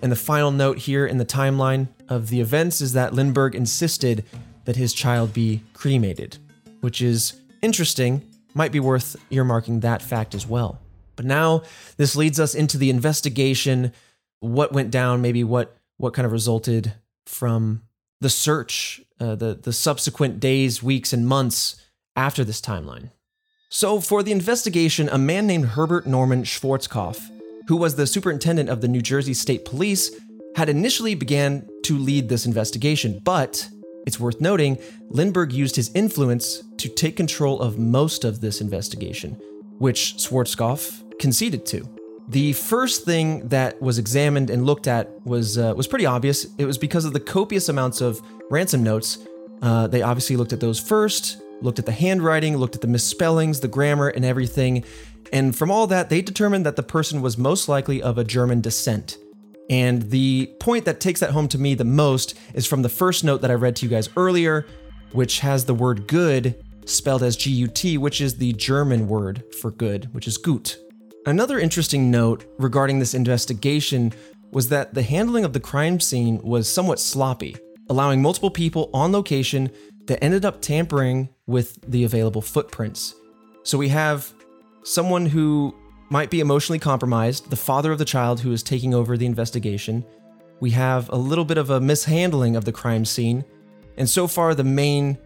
[0.02, 4.26] And the final note here in the timeline of the events is that Lindbergh insisted
[4.66, 6.36] that his child be cremated,
[6.82, 8.20] which is interesting,
[8.52, 10.78] might be worth earmarking that fact as well.
[11.16, 11.62] But now
[11.96, 13.94] this leads us into the investigation,
[14.40, 16.92] what went down, maybe what what kind of resulted
[17.24, 17.80] from
[18.20, 21.82] the search, uh, the the subsequent days, weeks, and months
[22.14, 23.08] after this timeline.
[23.70, 27.20] So, for the investigation, a man named Herbert Norman Schwarzkopf,
[27.66, 30.10] who was the superintendent of the New Jersey State Police,
[30.56, 33.68] had initially began to lead this investigation, but
[34.06, 34.78] it's worth noting
[35.10, 39.32] Lindbergh used his influence to take control of most of this investigation,
[39.76, 41.86] which Schwarzkopf conceded to.
[42.26, 46.46] The first thing that was examined and looked at was uh, was pretty obvious.
[46.56, 49.18] It was because of the copious amounts of ransom notes.
[49.60, 53.60] Uh, they obviously looked at those first, looked at the handwriting, looked at the misspellings,
[53.60, 54.84] the grammar, and everything.
[55.32, 58.60] And from all that, they determined that the person was most likely of a German
[58.60, 59.18] descent.
[59.70, 63.24] And the point that takes that home to me the most is from the first
[63.24, 64.66] note that I read to you guys earlier,
[65.12, 69.44] which has the word good spelled as G U T, which is the German word
[69.60, 70.78] for good, which is gut.
[71.26, 74.12] Another interesting note regarding this investigation
[74.50, 77.54] was that the handling of the crime scene was somewhat sloppy,
[77.90, 79.70] allowing multiple people on location
[80.08, 83.14] that ended up tampering with the available footprints.
[83.62, 84.34] So we have
[84.82, 85.74] someone who
[86.10, 90.04] might be emotionally compromised, the father of the child who is taking over the investigation.
[90.60, 93.44] We have a little bit of a mishandling of the crime scene.
[93.96, 95.18] And so far, the main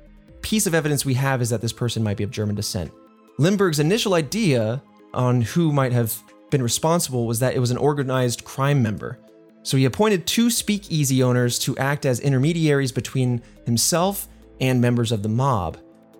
[0.42, 2.90] piece of evidence we have is that this person might be of German descent.
[3.38, 4.82] Lindbergh's initial idea
[5.14, 9.18] on who might have been responsible was that it was an organized crime member.
[9.62, 14.26] So he appointed two speakeasy owners to act as intermediaries between himself
[14.60, 15.78] and members of the mob.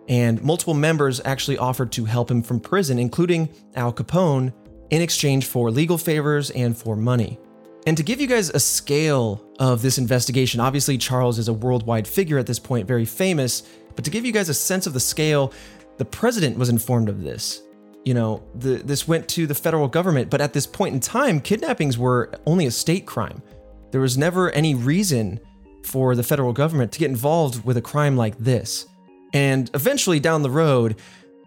[0.08, 4.52] And multiple members actually offered to help him from prison, including Al Capone,
[4.90, 7.38] in exchange for legal favors and for money.
[7.86, 12.06] And to give you guys a scale of this investigation, obviously Charles is a worldwide
[12.06, 13.62] figure at this point, very famous,
[13.96, 15.52] but to give you guys a sense of the scale,
[15.98, 17.62] the president was informed of this.
[18.04, 21.40] You know, the, this went to the federal government, but at this point in time,
[21.40, 23.42] kidnappings were only a state crime.
[23.90, 25.40] There was never any reason
[25.84, 28.86] for the federal government to get involved with a crime like this.
[29.32, 30.96] And eventually, down the road,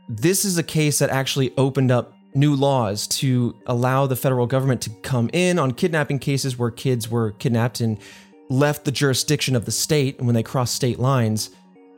[0.10, 4.82] this is a case that actually opened up new laws to allow the federal government
[4.82, 7.98] to come in on kidnapping cases where kids were kidnapped and
[8.50, 11.50] left the jurisdiction of the state when they crossed state lines.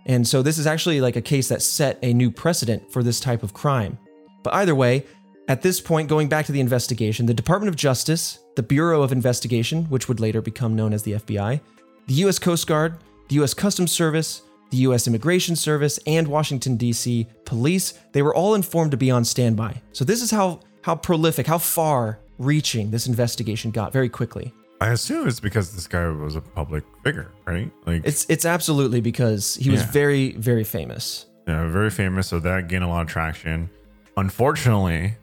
[0.05, 3.19] And so this is actually like a case that set a new precedent for this
[3.19, 3.97] type of crime.
[4.43, 5.05] But either way,
[5.49, 9.11] at this point, going back to the investigation, the Department of Justice, the Bureau of
[9.11, 11.59] Investigation, which would later become known as the FBI,
[12.07, 12.39] the U.S.
[12.39, 12.97] Coast Guard,
[13.29, 13.53] the U.S.
[13.53, 15.07] Customs Service, the U.S.
[15.07, 17.27] Immigration Service, and Washington, D.C.
[17.45, 19.81] police, they were all informed to be on standby.
[19.93, 24.53] So this is how, how prolific, how far reaching this investigation got very quickly.
[24.79, 27.71] I assume it's because this guy was a public figure, right?
[27.87, 29.91] Like It's it's absolutely because he was Yeah.
[29.91, 31.25] very, very famous.
[31.47, 33.69] yeah, very famous, so that gained a lot of traction.
[34.17, 35.15] Unfortunately,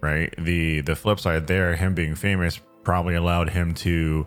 [0.00, 4.26] right, the the flip side there, him being famous probably allowed him to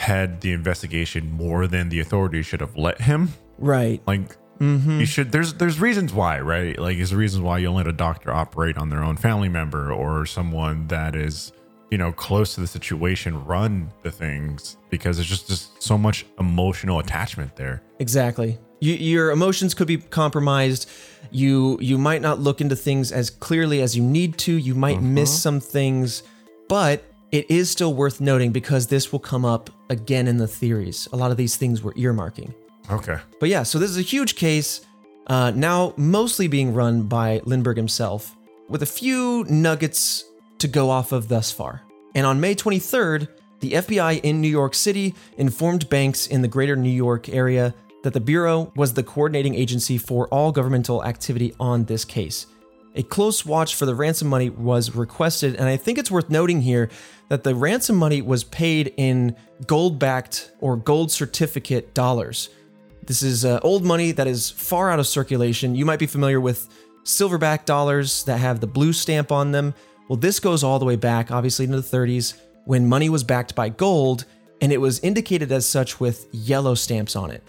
[0.00, 3.30] head the investigation more than the authorities should have let him.
[3.58, 4.00] Right.
[4.06, 4.98] Like Mm-hmm.
[4.98, 6.76] you should there's there's reasons why, right?
[6.76, 10.26] Like there's reasons why you'll let a doctor operate on their own family member or
[10.26, 11.52] someone that is,
[11.92, 16.26] you know, close to the situation run the things because there's just just so much
[16.40, 17.82] emotional attachment there.
[18.00, 18.58] Exactly.
[18.80, 20.90] You, your emotions could be compromised.
[21.30, 24.52] You you might not look into things as clearly as you need to.
[24.52, 26.24] You might miss some things,
[26.68, 31.08] but it is still worth noting because this will come up again in the theories.
[31.12, 32.54] A lot of these things we're earmarking.
[32.90, 33.18] Okay.
[33.38, 34.80] But yeah, so this is a huge case,
[35.26, 38.34] uh, now mostly being run by Lindbergh himself,
[38.68, 40.24] with a few nuggets
[40.58, 41.82] to go off of thus far.
[42.14, 43.28] And on May 23rd,
[43.60, 48.12] the FBI in New York City informed banks in the greater New York area that
[48.12, 52.46] the Bureau was the coordinating agency for all governmental activity on this case.
[52.94, 56.62] A close watch for the ransom money was requested, and I think it's worth noting
[56.62, 56.88] here
[57.28, 62.48] that the ransom money was paid in gold backed or gold certificate dollars.
[63.04, 65.74] This is uh, old money that is far out of circulation.
[65.74, 66.68] You might be familiar with
[67.04, 69.74] silverback dollars that have the blue stamp on them.
[70.08, 73.54] Well, this goes all the way back, obviously, into the 30s when money was backed
[73.54, 74.24] by gold
[74.60, 77.42] and it was indicated as such with yellow stamps on it.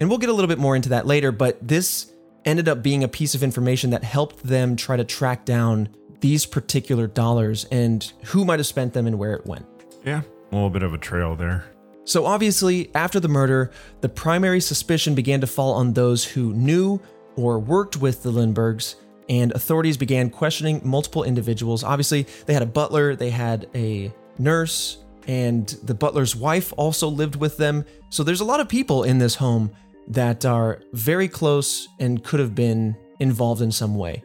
[0.00, 2.11] And we'll get a little bit more into that later, but this
[2.44, 5.88] ended up being a piece of information that helped them try to track down
[6.20, 9.66] these particular dollars and who might have spent them and where it went.
[10.04, 10.22] Yeah.
[10.50, 11.64] A little bit of a trail there.
[12.04, 17.00] So, obviously, after the murder, the primary suspicion began to fall on those who knew
[17.36, 18.96] or worked with the Lindberghs,
[19.28, 21.84] and authorities began questioning multiple individuals.
[21.84, 27.36] Obviously, they had a butler, they had a nurse, and the butler's wife also lived
[27.36, 27.84] with them.
[28.10, 29.70] So, there's a lot of people in this home
[30.08, 34.22] that are very close and could have been involved in some way.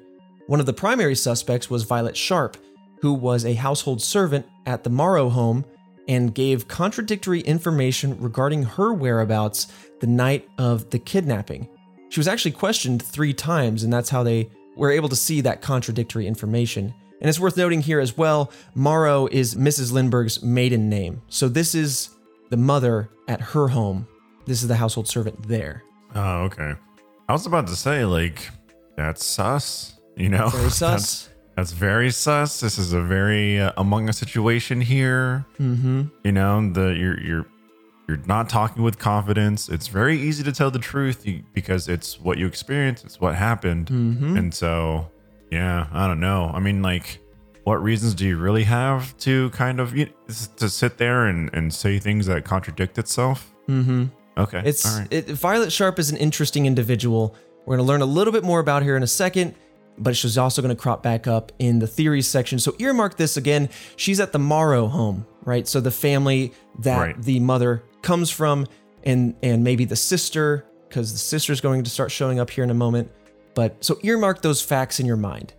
[0.47, 2.57] One of the primary suspects was Violet Sharp,
[3.01, 5.65] who was a household servant at the Morrow home
[6.07, 9.67] and gave contradictory information regarding her whereabouts
[9.99, 11.67] the night of the kidnapping.
[12.09, 15.61] She was actually questioned three times, and that's how they were able to see that
[15.61, 16.93] contradictory information.
[17.19, 19.91] And it's worth noting here as well Morrow is Mrs.
[19.91, 21.21] Lindbergh's maiden name.
[21.29, 22.09] So this is
[22.49, 24.07] the mother at her home.
[24.47, 25.83] This is the household servant there.
[26.15, 26.73] Oh, okay.
[27.29, 28.47] I was about to say, like,
[28.95, 29.99] that's sus.
[30.15, 31.29] You know, Very That's, sus.
[31.55, 32.59] that's very sus.
[32.59, 35.45] This is a very uh, among us situation here.
[35.59, 36.03] Mm-hmm.
[36.23, 37.45] You know, the you're you're
[38.07, 39.69] you're not talking with confidence.
[39.69, 43.03] It's very easy to tell the truth because it's what you experienced.
[43.05, 44.37] It's what happened, Mm-hmm.
[44.37, 45.11] and so
[45.51, 46.49] yeah, I don't know.
[46.53, 47.19] I mean, like,
[47.63, 50.07] what reasons do you really have to kind of you
[50.55, 53.53] to sit there and and say things that contradict itself?
[53.69, 54.05] Mm-hmm.
[54.37, 55.07] Okay, It's right.
[55.11, 57.35] it, Violet Sharp is an interesting individual.
[57.65, 59.55] We're going to learn a little bit more about her in a second,
[59.97, 62.59] but she's also going to crop back up in the theories section.
[62.59, 63.69] So earmark this again.
[63.95, 65.67] She's at the Morrow home, right?
[65.67, 67.21] So the family that Right.
[67.21, 68.67] the mother comes from,
[69.03, 72.69] and and maybe the sister, because the sister's going to start showing up here in
[72.69, 73.11] a moment.
[73.55, 75.53] But so earmark those facts in your mind.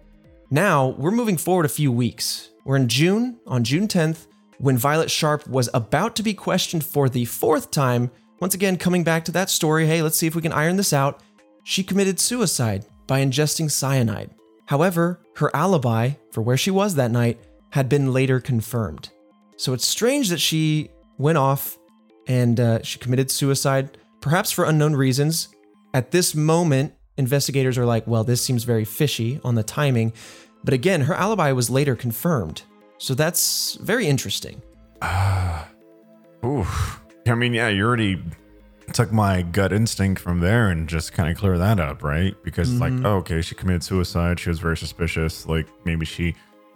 [0.51, 2.51] Now we're moving forward a few weeks.
[2.65, 4.27] We're in June, on June 10th,
[4.59, 8.11] when Violet Sharp was about to be questioned for the fourth time.
[8.41, 10.93] Once again, coming back to that story, hey, let's see if we can iron this
[10.93, 11.23] out.
[11.65, 14.31] She committed suicide by ingesting cyanide.
[14.67, 19.11] However, her alibi for where she was that night had been later confirmed.
[19.57, 21.79] So it's strange that she went off
[22.27, 25.49] and uh, she committed suicide, perhaps for unknown reasons.
[25.95, 30.13] At this moment, investigators are like, well, this seems very fishy on the timing.
[30.63, 32.63] But again, her alibi was later confirmed.
[32.99, 34.63] So that's very interesting.
[35.03, 35.69] Ah,
[36.45, 36.67] Ooh.
[37.29, 38.23] I mean, yeah, you already
[38.93, 42.35] took my gut instinct from there and just kind of clear that up, right?
[42.43, 44.41] Because it's like, oh, okay, she committed suicide.
[44.41, 45.47] She was very suspicious.
[45.47, 46.35] Like maybe she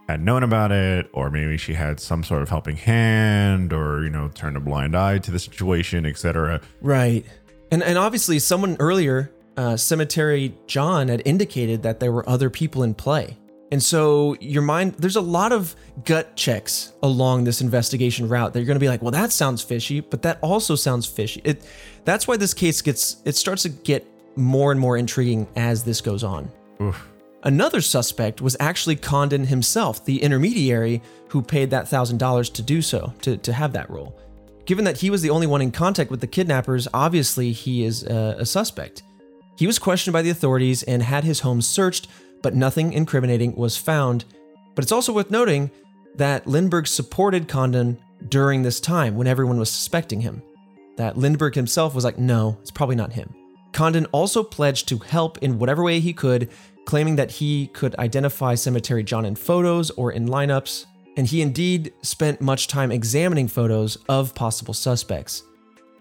[0.09, 4.11] had known about it, or maybe she had some sort of helping hand, or you
[4.11, 6.61] know, turned a blind eye to the situation, etc.
[6.81, 7.25] Right.
[7.71, 12.83] And and obviously someone earlier, uh, Cemetery John had indicated that there were other people
[12.83, 13.39] in play.
[13.73, 18.61] And so your mind, there's a lot of gut checks along this investigation route that
[18.61, 21.41] you're going to be like, well, that sounds fishy, but that also sounds fishy.
[21.43, 21.67] It,
[22.05, 24.07] that's why this case gets, it starts to get
[24.37, 26.51] more and more intriguing as this goes on.
[26.83, 27.09] Oof.
[27.45, 32.83] Another suspect was actually Condon himself, the intermediary who paid that thousand dollars to do
[32.83, 34.21] so, to, to have that role.
[34.67, 38.03] Given that he was the only one in contact with the kidnappers, obviously he is
[38.05, 39.03] a, a suspect.
[39.57, 42.09] He was questioned by the authorities and had his home searched,
[42.43, 44.25] but nothing incriminating was found.
[44.75, 45.71] But it's also worth noting
[46.17, 50.43] that Lindbergh supported Condon during this time when everyone was suspecting him.
[50.97, 53.35] That Lindbergh himself was like, no, it's probably not him.
[53.73, 56.51] Condon also pledged to help in whatever way he could,
[56.85, 61.93] claiming that he could identify Cemetery John in photos or in lineups, and he indeed
[62.03, 65.43] spent much time examining photos of possible suspects.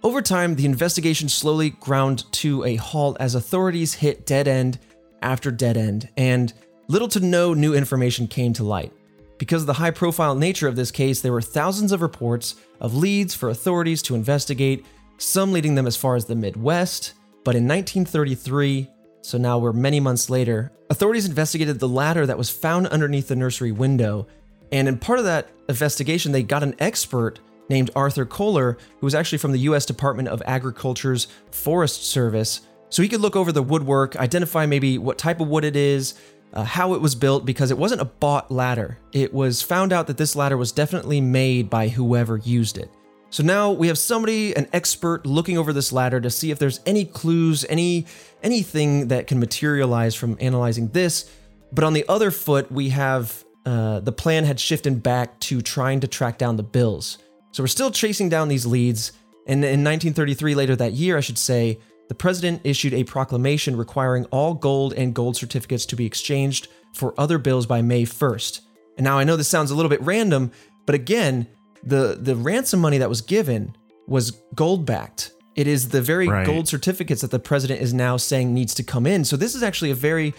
[0.03, 4.79] Over time, the investigation slowly ground to a halt as authorities hit dead end
[5.21, 6.53] after dead end, and
[6.87, 8.91] little to no new information came to light.
[9.37, 12.95] Because of the high profile nature of this case, there were thousands of reports of
[12.95, 14.85] leads for authorities to investigate,
[15.17, 17.13] some leading them as far as the Midwest.
[17.43, 18.87] But in 1933,
[19.21, 23.35] so now we're many months later, authorities investigated the ladder that was found underneath the
[23.35, 24.27] nursery window.
[24.71, 29.15] And in part of that investigation, they got an expert named Arthur Koehler, who was
[29.15, 33.63] actually from the US Department of Agriculture's Forest Service, so he could look over the
[33.63, 36.13] woodwork, identify maybe what type of wood it is,
[36.53, 38.99] uh, how it was built, because it wasn't a bought ladder.
[39.13, 42.91] It was found out that this ladder was definitely made by whoever used it.
[43.29, 46.81] So now we have somebody, an expert, looking over this ladder to see if there's
[46.85, 48.05] any clues, any
[48.43, 51.31] anything that can materialize from analyzing this.
[51.71, 56.01] But on the other foot, we have uh, the plan had shifted back to trying
[56.01, 57.19] to track down the bills.
[57.53, 59.13] So we're still chasing down these leads.
[59.47, 61.79] And in 1933, later that year, I should say,
[62.11, 67.13] the president issued a proclamation requiring all gold and gold certificates to be exchanged for
[67.17, 68.59] other bills by May 1st.
[68.97, 70.51] And now I know this sounds a little bit random,
[70.85, 71.47] but again,
[71.81, 75.31] the, the ransom money that was given was gold backed.
[75.55, 76.45] It is the very Right.
[76.45, 79.23] gold certificates that the president is now saying needs to come in.
[79.23, 80.33] So this is actually a very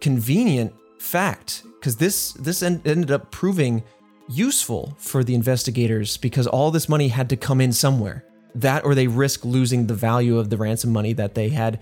[0.00, 3.82] convenient fact because this this en- ended up proving
[4.30, 8.24] useful for the investigators because all this money had to come in somewhere.
[8.54, 11.80] That or they risk losing the value of the ransom money that they had,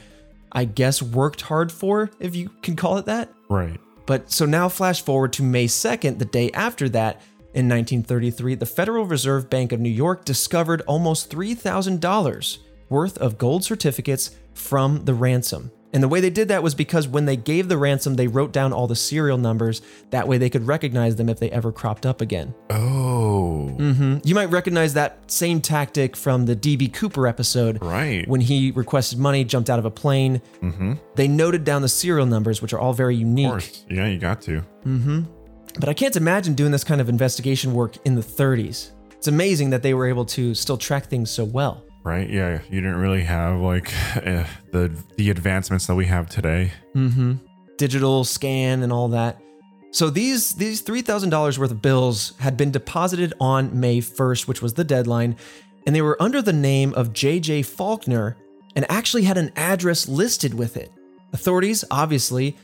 [0.52, 3.32] I guess, worked hard for, if you can call it that.
[3.48, 3.80] Right.
[4.06, 7.20] But so now flash forward to May 2nd, the day after that,
[7.54, 12.58] in 1933, the Federal Reserve Bank of New York discovered almost $3,000
[12.90, 15.70] worth of gold certificates from the ransom.
[15.96, 18.52] And the way they did that was because when they gave the ransom, they wrote
[18.52, 19.80] down all the serial numbers.
[20.10, 22.54] That way they could recognize them if they ever cropped up again.
[22.68, 23.68] Oh.
[23.70, 28.28] hmm You might recognize that same tactic from the DB Cooper episode Right.
[28.28, 30.42] when he requested money, jumped out of a plane.
[30.60, 30.92] mm-hmm.
[31.14, 33.48] They noted down the serial numbers, which are all very unique.
[33.48, 33.84] course.
[33.88, 34.62] Yeah, you got to.
[35.80, 38.90] But I can't imagine doing this kind of investigation work in the 30s.
[39.12, 41.82] It's amazing that they were able to still track things so well.
[42.06, 42.30] Right.
[42.30, 42.60] Yeah.
[42.70, 43.92] You didn't really have like
[44.22, 46.70] eh, the the advancements that we have today.
[46.94, 47.32] Mm-hmm.
[47.78, 49.42] Digital scan and all that.
[49.90, 54.46] So these these three thousand dollars worth of bills had been deposited on May first,
[54.46, 55.34] which was the deadline,
[55.84, 57.62] and they were under the name of J.J.
[57.62, 58.36] Faulkner,
[58.76, 60.92] and actually had an address listed with it.
[61.32, 62.56] Authorities obviously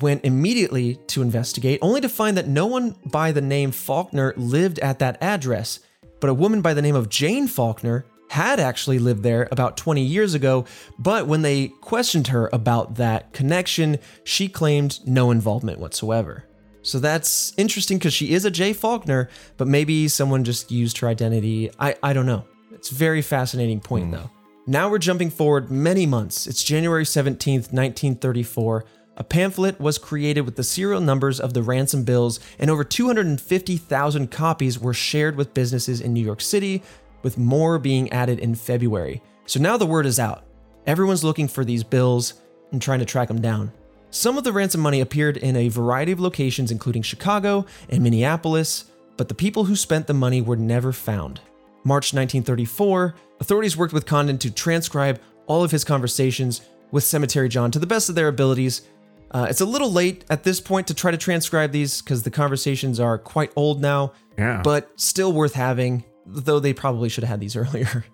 [0.00, 4.80] went immediately to investigate, only to find that no one by the name Faulkner lived
[4.80, 5.78] at that address,
[6.18, 10.02] but a woman by the name of Jane Faulkner had actually lived there about 20
[10.02, 10.64] years ago.
[10.98, 16.44] But when they questioned her about that connection, she claimed no involvement whatsoever.
[16.82, 21.08] So that's interesting because she is a Jay Faulkner, but maybe someone just used her
[21.08, 21.70] identity.
[21.78, 22.44] I, I don't know.
[22.72, 24.12] It's a very fascinating point, hmm.
[24.12, 24.30] though.
[24.66, 26.46] Now we're jumping forward many months.
[26.46, 28.84] It's January 17th, 1934.
[29.16, 34.30] A pamphlet was created with the serial numbers of the ransom bills, and over 250,000
[34.30, 36.82] copies were shared with businesses in New York City,
[37.22, 39.22] with more being added in February.
[39.46, 40.44] So now the word is out.
[40.86, 42.34] Everyone's looking for these bills
[42.72, 43.72] and trying to track them down.
[44.10, 48.84] Some of the ransom money appeared in a variety of locations, including Chicago and Minneapolis,
[49.16, 51.40] but the people who spent the money were never found.
[51.84, 57.70] March 1934, authorities worked with Condon to transcribe all of his conversations with Cemetery John
[57.70, 58.82] to the best of their abilities.
[59.30, 62.30] Uh, it's a little late at this point to try to transcribe these because the
[62.30, 64.62] conversations are quite old now, Yeah.
[64.62, 68.04] but still worth having, though they probably should have had these earlier.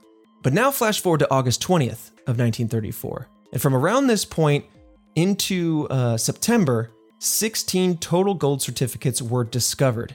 [0.43, 3.29] But now, flash forward to August 20th of 1934.
[3.53, 4.67] And from around this point
[5.15, 6.91] into uh, September,
[7.21, 10.15] 16 total gold certificates were discovered.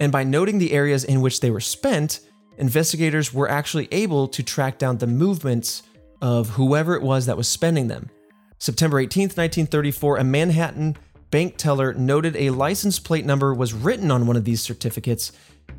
[0.00, 2.20] And by noting the areas in which they were spent,
[2.58, 5.82] investigators were actually able to track down the movements
[6.20, 8.10] of whoever it was that was spending them.
[8.58, 10.96] September 18th, 1934, a Manhattan
[11.30, 15.32] bank teller noted a license plate number was written on one of these certificates,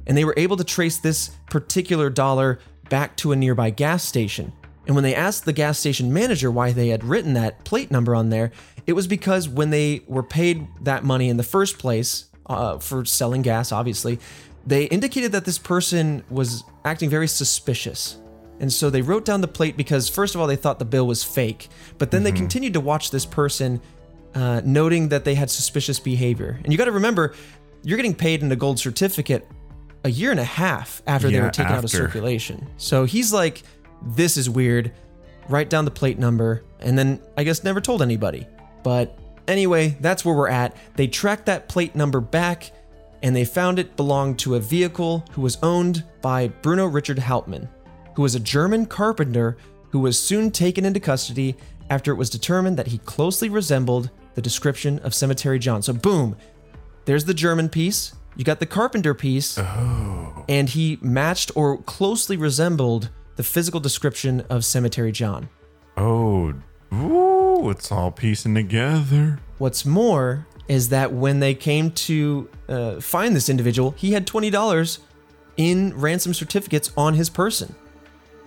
[0.07, 2.59] and they were able to trace this particular dollar
[2.89, 4.53] back to a nearby gas station.
[4.85, 8.13] And when they asked the gas station manager why they had written that plate number
[8.15, 8.51] on there,
[8.85, 13.03] it was because when they were paid that money in the first place uh, for
[13.03, 14.19] selling gas, obviously,
[14.65, 18.17] they indicated that this person was acting very suspicious.
[18.59, 21.07] And so they wrote down the plate because, first of all, they thought the bill
[21.07, 21.67] was fake.
[21.97, 23.81] But then they continued to watch this person,
[24.33, 26.59] uh, noting that they had suspicious behavior.
[26.63, 27.33] And you got to remember,
[27.83, 29.45] you're getting paid in a gold certificate
[30.05, 32.67] a year and a half after they were taken out of circulation.
[32.77, 33.63] So he's like,
[34.03, 34.93] this is weird.
[35.49, 38.47] Write down the plate number, and then I guess never told anybody.
[38.83, 40.77] But anyway, that's where we're at.
[40.95, 42.71] They tracked that plate number back,
[43.23, 47.67] and they found it belonged to a vehicle who was owned by Bruno Richard Hauptmann,
[48.15, 49.57] who was a German carpenter
[49.89, 51.55] who was soon taken into custody
[51.89, 55.81] after it was determined that he closely resembled the description of Cemetery John.
[55.81, 56.35] So, boom,
[57.05, 58.13] there's the German piece.
[58.35, 64.65] You got the carpenter piece, and he matched or closely resembled the physical description of
[64.65, 65.49] Cemetery John.
[65.97, 66.53] Oh,
[66.93, 69.39] ooh, it's all piecing together.
[69.57, 74.99] What's more is that when they came to uh, find this individual, he had $20
[75.57, 77.75] in ransom certificates on his person.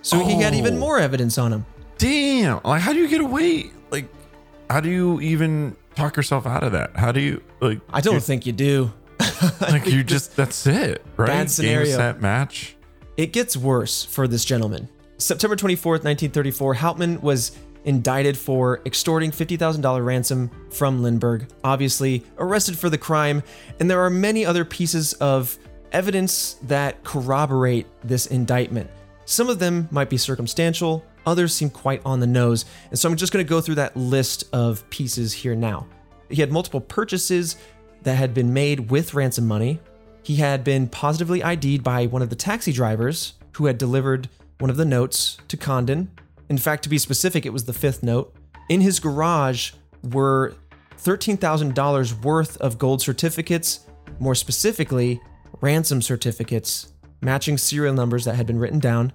[0.01, 0.79] So he had even Oh.
[0.79, 1.65] more evidence on him.
[1.97, 2.59] Damn.
[2.63, 3.71] Like, how do you get away?
[3.91, 4.07] Like,
[4.69, 6.95] how do you even talk yourself out of that?
[6.95, 8.91] How do you, like, I don't think you do.
[9.61, 11.27] like, you just, that's it, right?
[11.27, 11.85] Bad scenario.
[11.85, 12.75] Game, set, match.
[13.17, 14.87] It gets worse for this gentleman.
[15.17, 17.51] September 24th, 1934, Hauptmann was
[17.85, 23.43] indicted for extorting $50,000 ransom from Lindbergh, obviously arrested for the crime,
[23.79, 25.57] and there are many other pieces of
[25.91, 28.89] evidence that corroborate this indictment.
[29.25, 33.15] Some of them might be circumstantial, others seem quite on the nose, and so I'm
[33.15, 35.87] just going to go through that list of pieces here now.
[36.29, 37.57] He had multiple purchases
[38.03, 39.79] that had been made with ransom money,
[40.23, 44.29] he had been positively ID'd by one of the taxi drivers who had delivered
[44.59, 46.11] one of the notes to Condon.
[46.49, 48.35] In fact, to be specific, it was the fifth note.
[48.69, 49.71] In his garage
[50.03, 50.55] were
[50.97, 53.81] $13,000 worth of gold certificates,
[54.19, 55.21] more specifically,
[55.61, 59.13] ransom certificates, matching serial numbers that had been written down.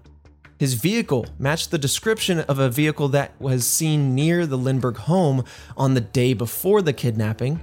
[0.58, 5.44] His vehicle matched the description of a vehicle that was seen near the Lindbergh home
[5.76, 7.60] on the day before the kidnapping.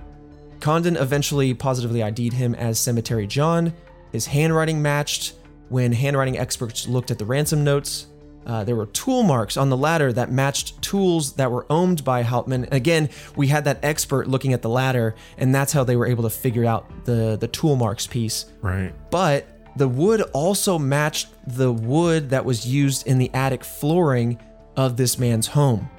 [0.62, 3.74] Condon eventually positively ID'd him as Cemetery John.
[4.12, 5.34] His handwriting matched
[5.70, 8.07] when handwriting experts looked at the ransom notes.
[8.45, 12.24] Uh, there were tool marks on the ladder that matched tools that were owned by
[12.24, 12.68] Hauptmann.
[12.72, 16.24] Again, we had that expert looking at the ladder, and that's how they were able
[16.24, 18.45] to figure out the, the tool marks piece.
[18.62, 18.93] Right.
[19.12, 24.39] But the wood also matched the wood that was used in the attic flooring
[24.76, 25.89] of this man's home.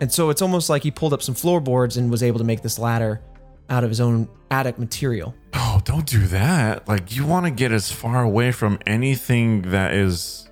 [0.00, 2.62] And so it's almost like he pulled up some floorboards and was able to make
[2.62, 3.20] this ladder
[3.70, 5.34] out of his own attic material.
[5.54, 6.86] Oh, don't do that.
[6.88, 10.48] Like, you want to get as far away from anything that is,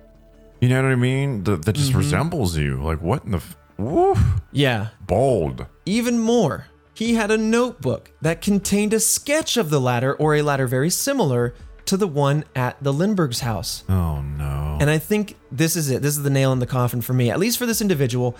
[0.61, 1.43] you know what I mean?
[1.43, 1.97] That, that just Mm-hmm.
[1.99, 2.81] resembles you.
[2.81, 4.19] Like, what in the, f- woof,
[4.51, 4.87] Yeah.
[5.05, 5.65] bold.
[5.85, 10.41] Even more, he had a notebook that contained a sketch of the ladder or a
[10.41, 11.53] ladder very similar
[11.85, 13.83] to the one at the Lindbergh's house.
[13.89, 14.77] Oh, no.
[14.79, 16.01] And I think this is it.
[16.01, 18.37] This is the nail in the coffin for me, at least for this individual.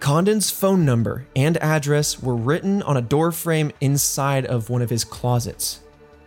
[0.00, 4.90] Condon's phone number and address were written on a door frame inside of one of
[4.90, 5.80] his closets.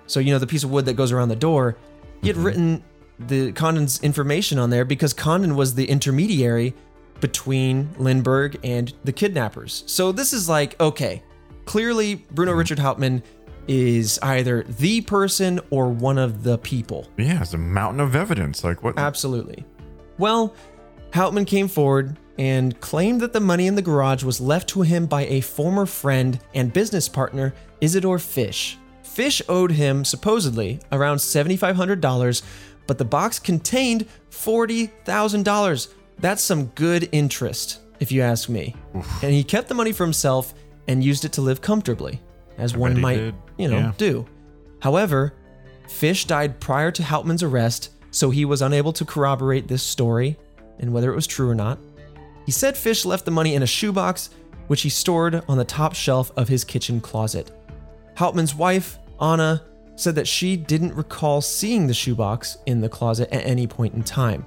[0.08, 1.78] So, you know, the piece of wood that goes around the door,
[2.22, 2.46] he had mm-hmm.
[2.46, 2.84] written
[3.20, 6.74] the Condon's information on there because Condon was the intermediary
[7.20, 9.84] between Lindbergh and the kidnappers.
[9.88, 11.24] So, this is like, okay,
[11.66, 12.60] clearly Bruno mm-hmm.
[12.60, 13.22] Richard Hauptmann
[13.68, 17.08] is either the person or one of the people.
[17.18, 18.64] yeah, it's a mountain of evidence.
[18.64, 18.98] Like, what?
[18.98, 19.66] Absolutely.
[20.18, 20.56] Well,
[21.14, 25.06] Hauptmann came forward and claimed that the money in the garage was left to him
[25.08, 28.76] by a former friend and business partner, Isidor Fisch.
[29.04, 32.42] Fisch owed him, supposedly, around $7,500,
[32.86, 35.88] but the box contained $40,000.
[36.20, 38.76] That's some good interest, if you ask me.
[39.22, 40.54] And he kept the money for himself
[40.88, 42.22] and used it to live comfortably,
[42.58, 43.36] as bet one might, did.
[43.58, 43.94] you know, Yeah.
[43.98, 44.26] do.
[44.80, 45.34] However,
[45.88, 50.38] Fisch died prior to Hauptmann's arrest, so he was unable to corroborate this story
[50.80, 51.80] and whether it was true or not.
[52.48, 54.30] He said Fisch left the money in a shoebox,
[54.68, 57.52] which he stored on the top shelf of his kitchen closet.
[58.16, 59.66] Hauptmann's wife, Anna,
[59.98, 64.02] said that she didn't recall seeing the shoebox in the closet at any point in
[64.02, 64.46] time.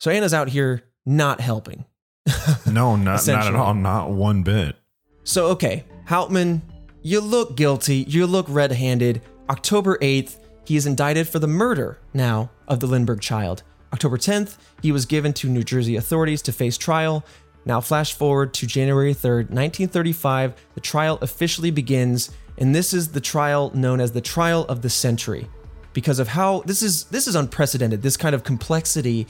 [0.00, 1.84] So Anna's out here not helping.
[2.66, 3.74] no, not, not at all.
[3.74, 4.74] Not one bit.
[5.22, 6.62] So, okay, Hauptmann,
[7.02, 9.22] you look guilty, you look red handed.
[9.48, 13.62] October 8th, he is indicted for the murder now of the Lindbergh child.
[13.96, 17.24] October 10th, he was given to New Jersey authorities to face trial.
[17.64, 23.22] Now, flash forward to January 3rd, 1935, the trial officially begins, and this is the
[23.22, 25.48] trial known as the trial of the century
[25.94, 29.26] because of how this is this is unprecedented this kind of complexity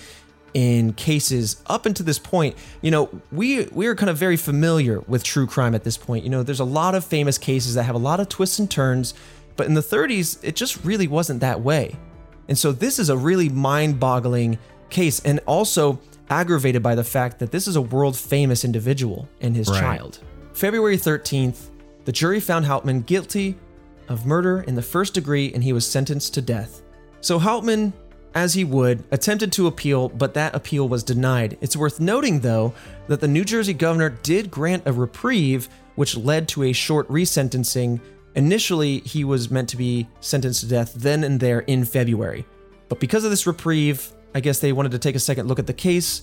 [0.52, 2.56] in cases up until this point.
[2.82, 6.24] You know we we are kind of very familiar with true crime at this point.
[6.24, 8.68] You know there's a lot of famous cases that have a lot of twists and
[8.68, 9.14] turns
[9.56, 11.96] but in the 30s it just really wasn't that way
[12.48, 14.58] and so this is a really mind-boggling
[14.90, 15.98] case and also
[16.30, 19.80] aggravated by the fact that this is a world famous individual and his Right.
[19.80, 20.20] child
[20.52, 21.70] february 13th
[22.04, 23.56] the jury found Hauptmann guilty
[24.08, 26.82] of murder in the first degree and he was sentenced to death.
[27.20, 27.92] So Hauptmann,
[28.34, 31.58] as he would, attempted to appeal, but that appeal was denied.
[31.60, 32.74] It's worth noting, though,
[33.08, 38.00] that the New Jersey governor did grant a reprieve, which led to a short resentencing.
[38.36, 42.44] Initially, he was meant to be sentenced to death then and there in February.
[42.88, 45.66] But because of this reprieve, I guess they wanted to take a second look at
[45.66, 46.22] the case.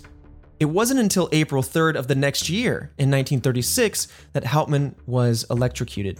[0.59, 6.19] It wasn't until April 3rd of the next year, in 1936, that Hauptmann was electrocuted.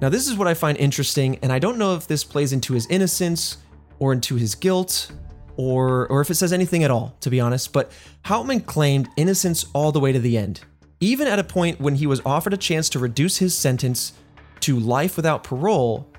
[0.00, 2.72] Now, this is what I find interesting, and I don't know if this plays into
[2.74, 3.58] his innocence
[3.98, 5.10] or into his guilt
[5.56, 7.90] or, or if it says anything at all, to be honest, but
[8.24, 10.60] Hauptmann claimed innocence all the way to the end.
[11.00, 14.12] Even at a point when he was offered a chance to reduce his sentence
[14.64, 16.10] to life without parole,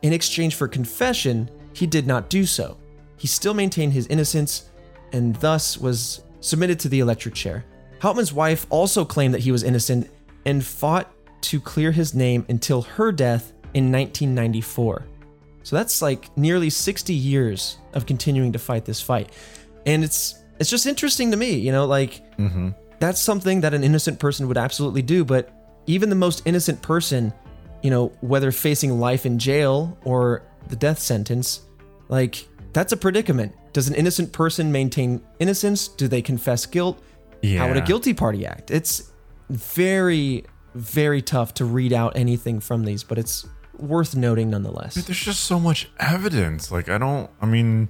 [0.00, 2.78] in exchange for confession, he did not do so.
[3.18, 4.70] He still maintained his innocence
[5.12, 7.66] and thus was submitted to the electric chair.
[8.00, 10.08] Hauptmann's wife also claimed that he was innocent
[10.46, 11.12] and fought
[11.42, 15.04] to clear his name until her death in 1994.
[15.62, 19.32] So that's like nearly 60 years of continuing to fight this fight.
[19.84, 22.70] And it's it's just interesting to me, you know, like mm-hmm.
[23.00, 25.50] that's something that an innocent person would absolutely do, but
[25.86, 27.32] even the most innocent person,
[27.82, 31.62] you know, whether facing life in jail or the death sentence,
[32.08, 33.52] like that's a predicament.
[33.72, 35.88] Does an innocent person maintain innocence?
[35.88, 37.02] Do they confess guilt?
[37.56, 38.70] How would a guilty party act?
[38.70, 39.10] It's
[39.50, 43.46] very, very tough to read out anything from these, but it's
[43.78, 44.94] worth noting nonetheless.
[44.94, 46.70] But there's just so much evidence.
[46.70, 47.30] Like I don't.
[47.40, 47.88] I mean,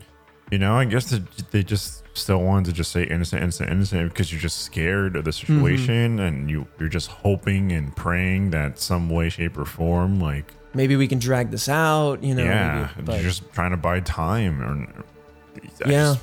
[0.50, 4.08] you know, I guess that they just still wanted to just say innocent, innocent, innocent
[4.12, 5.54] because you're just scared of the Mm-hmm.
[5.56, 10.52] situation and you you're just hoping and praying that some way, shape, or form, like
[10.74, 12.44] Maybe we can drag this out, you know.
[12.44, 14.62] yeah, maybe- you're just trying to buy time.
[14.62, 15.04] Or
[15.84, 16.12] I yeah.
[16.14, 16.20] just-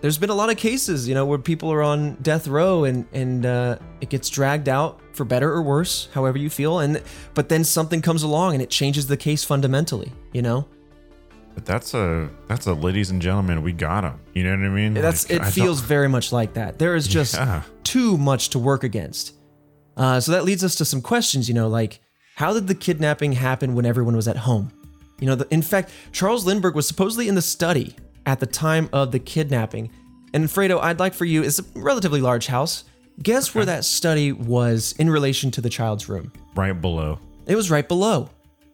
[0.00, 3.04] There's been a lot of cases, you know, where people are on death row and
[3.12, 7.00] and uh, it gets dragged out for better or worse, however you feel, and
[7.34, 10.66] but then something comes along and it changes the case fundamentally, you know.
[11.54, 14.14] But that's a that's a ladies and gentlemen, we got him.
[14.34, 14.94] You know what I mean?
[14.94, 16.78] That's Like, it I don't- feels very much like that.
[16.78, 17.62] There is just Yeah.
[17.84, 19.34] too much to work against.
[19.96, 22.00] Uh, so that leads us to some questions, you know, like
[22.36, 24.72] how did the kidnapping happen when everyone was at home?
[25.20, 27.94] You know, the, in fact, Charles Lindbergh was supposedly in the study
[28.26, 29.90] at the time of the kidnapping.
[30.34, 32.84] And Fredo, I'd like for you, it's a relatively large house.
[33.22, 36.32] Guess where that study was in relation to the child's room?
[36.56, 37.18] right below.
[37.46, 38.30] It was right below,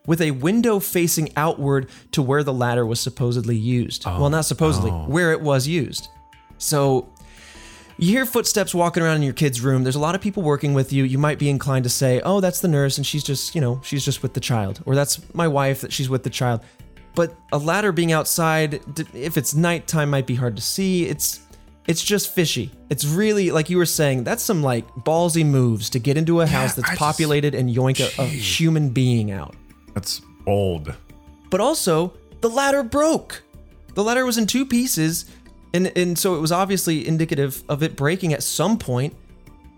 [0.08, 4.04] with a window facing outward to where the ladder was supposedly used.
[4.06, 5.04] Oh, well, not supposedly, oh.
[5.04, 6.08] where it was used.
[6.56, 7.12] So
[7.98, 9.82] you hear footsteps walking around in your kid's room.
[9.82, 11.04] There's a lot of people working with you.
[11.04, 13.82] You might be inclined to say, oh, that's the nurse, and she's just, you know,
[13.84, 14.82] she's just with the child.
[14.86, 16.62] Or that's my wife, that she's with the child.
[17.14, 18.80] But a ladder being outside,
[19.12, 21.04] if it's nighttime, might be hard to see.
[21.04, 21.40] It's
[21.86, 22.70] it's just fishy.
[22.88, 24.24] It's really like you were saying.
[24.24, 27.68] That's some like ballsy moves to get into a house that's I just- populated and
[27.68, 29.54] yoink a, a human being out.
[29.94, 30.94] That's bold.
[31.50, 33.42] But also, the ladder broke.
[33.94, 35.24] The ladder was in two pieces,
[35.74, 39.14] and and so it was obviously indicative of it breaking at some point.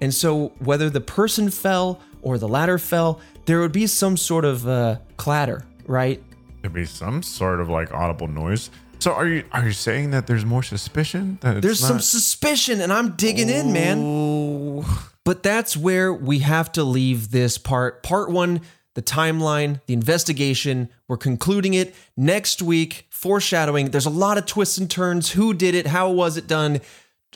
[0.00, 4.44] And so whether the person fell or the ladder fell, there would be some sort
[4.44, 6.22] of uh, clatter, right?
[6.60, 8.70] There'd be some sort of like audible noise.
[8.98, 12.92] So are you are you saying that there's more suspicion that There's some suspicion, and
[12.92, 14.84] I'm digging in, man.
[15.24, 18.02] But that's where we have to leave this part.
[18.02, 18.60] Part one,
[19.00, 20.90] the timeline, the investigation.
[21.08, 23.06] We're concluding it next week.
[23.08, 23.90] Foreshadowing.
[23.90, 25.30] There's a lot of twists and turns.
[25.30, 25.86] Who did it?
[25.86, 26.80] How was it done?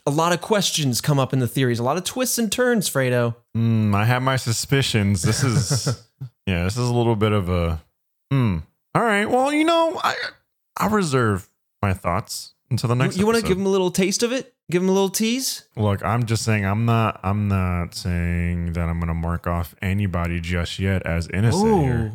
[0.07, 1.79] A lot of questions come up in the theories.
[1.79, 3.35] A lot of twists and turns, Fredo.
[3.55, 5.23] Hmm, I have my suspicions.
[5.23, 5.87] This is
[6.47, 7.83] yeah, this is a little bit of a
[8.31, 8.59] hmm.
[8.95, 9.25] All right.
[9.25, 10.15] Well, you know, I
[10.77, 11.49] I'll reserve
[11.81, 13.17] my thoughts until the next.
[13.17, 14.54] you want to give him a little taste of it?
[14.71, 15.65] Give him a little tease?
[15.77, 20.41] Look, I'm just saying I'm not I'm not saying that I'm gonna mark off anybody
[20.41, 22.13] just yet as innocent here.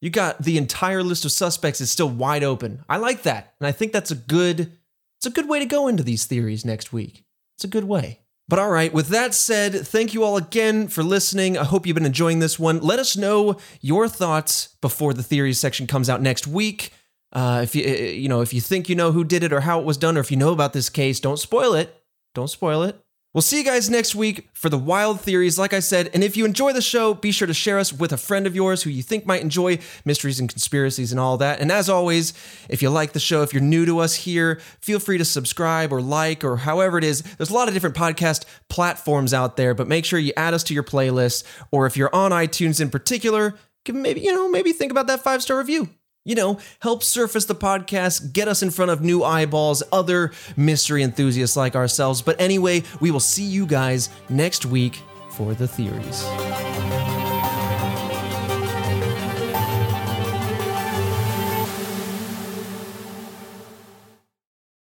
[0.00, 2.84] You got the entire list of suspects is still wide open.
[2.88, 3.54] I like that.
[3.60, 4.72] And I think that's a good
[5.18, 7.24] it's a good way to go into these theories next week.
[7.56, 8.20] It's a good way.
[8.48, 11.58] But all right, with that said, thank you all again for listening.
[11.58, 12.80] I hope you've been enjoying this one.
[12.80, 16.92] Let us know your thoughts before the theories section comes out next week.
[17.36, 19.78] Uh, if you you know if you think you know who did it or how
[19.78, 22.02] it was done, or if you know about this case, don't spoil it.
[22.34, 22.98] Don't spoil it.
[23.34, 26.08] We'll see you guys next week for the wild theories, like I said.
[26.14, 28.56] And if you enjoy the show, be sure to share us with a friend of
[28.56, 31.60] yours who you think might enjoy mysteries and conspiracies and all that.
[31.60, 32.32] And as always,
[32.70, 35.92] if you like the show, if you're new to us here, feel free to subscribe
[35.92, 37.20] or like or however it is.
[37.20, 40.64] There's a lot of different podcast platforms out there, but make sure you add us
[40.64, 41.44] to your playlist.
[41.70, 43.56] Or if you're on iTunes in particular,
[43.86, 45.90] maybe, you know, maybe think about that five star review
[46.26, 51.02] you know, help surface the podcast, get us in front of new eyeballs, other mystery
[51.02, 52.20] enthusiasts like ourselves.
[52.20, 55.00] But anyway, we will see you guys next week
[55.30, 57.25] for the theories.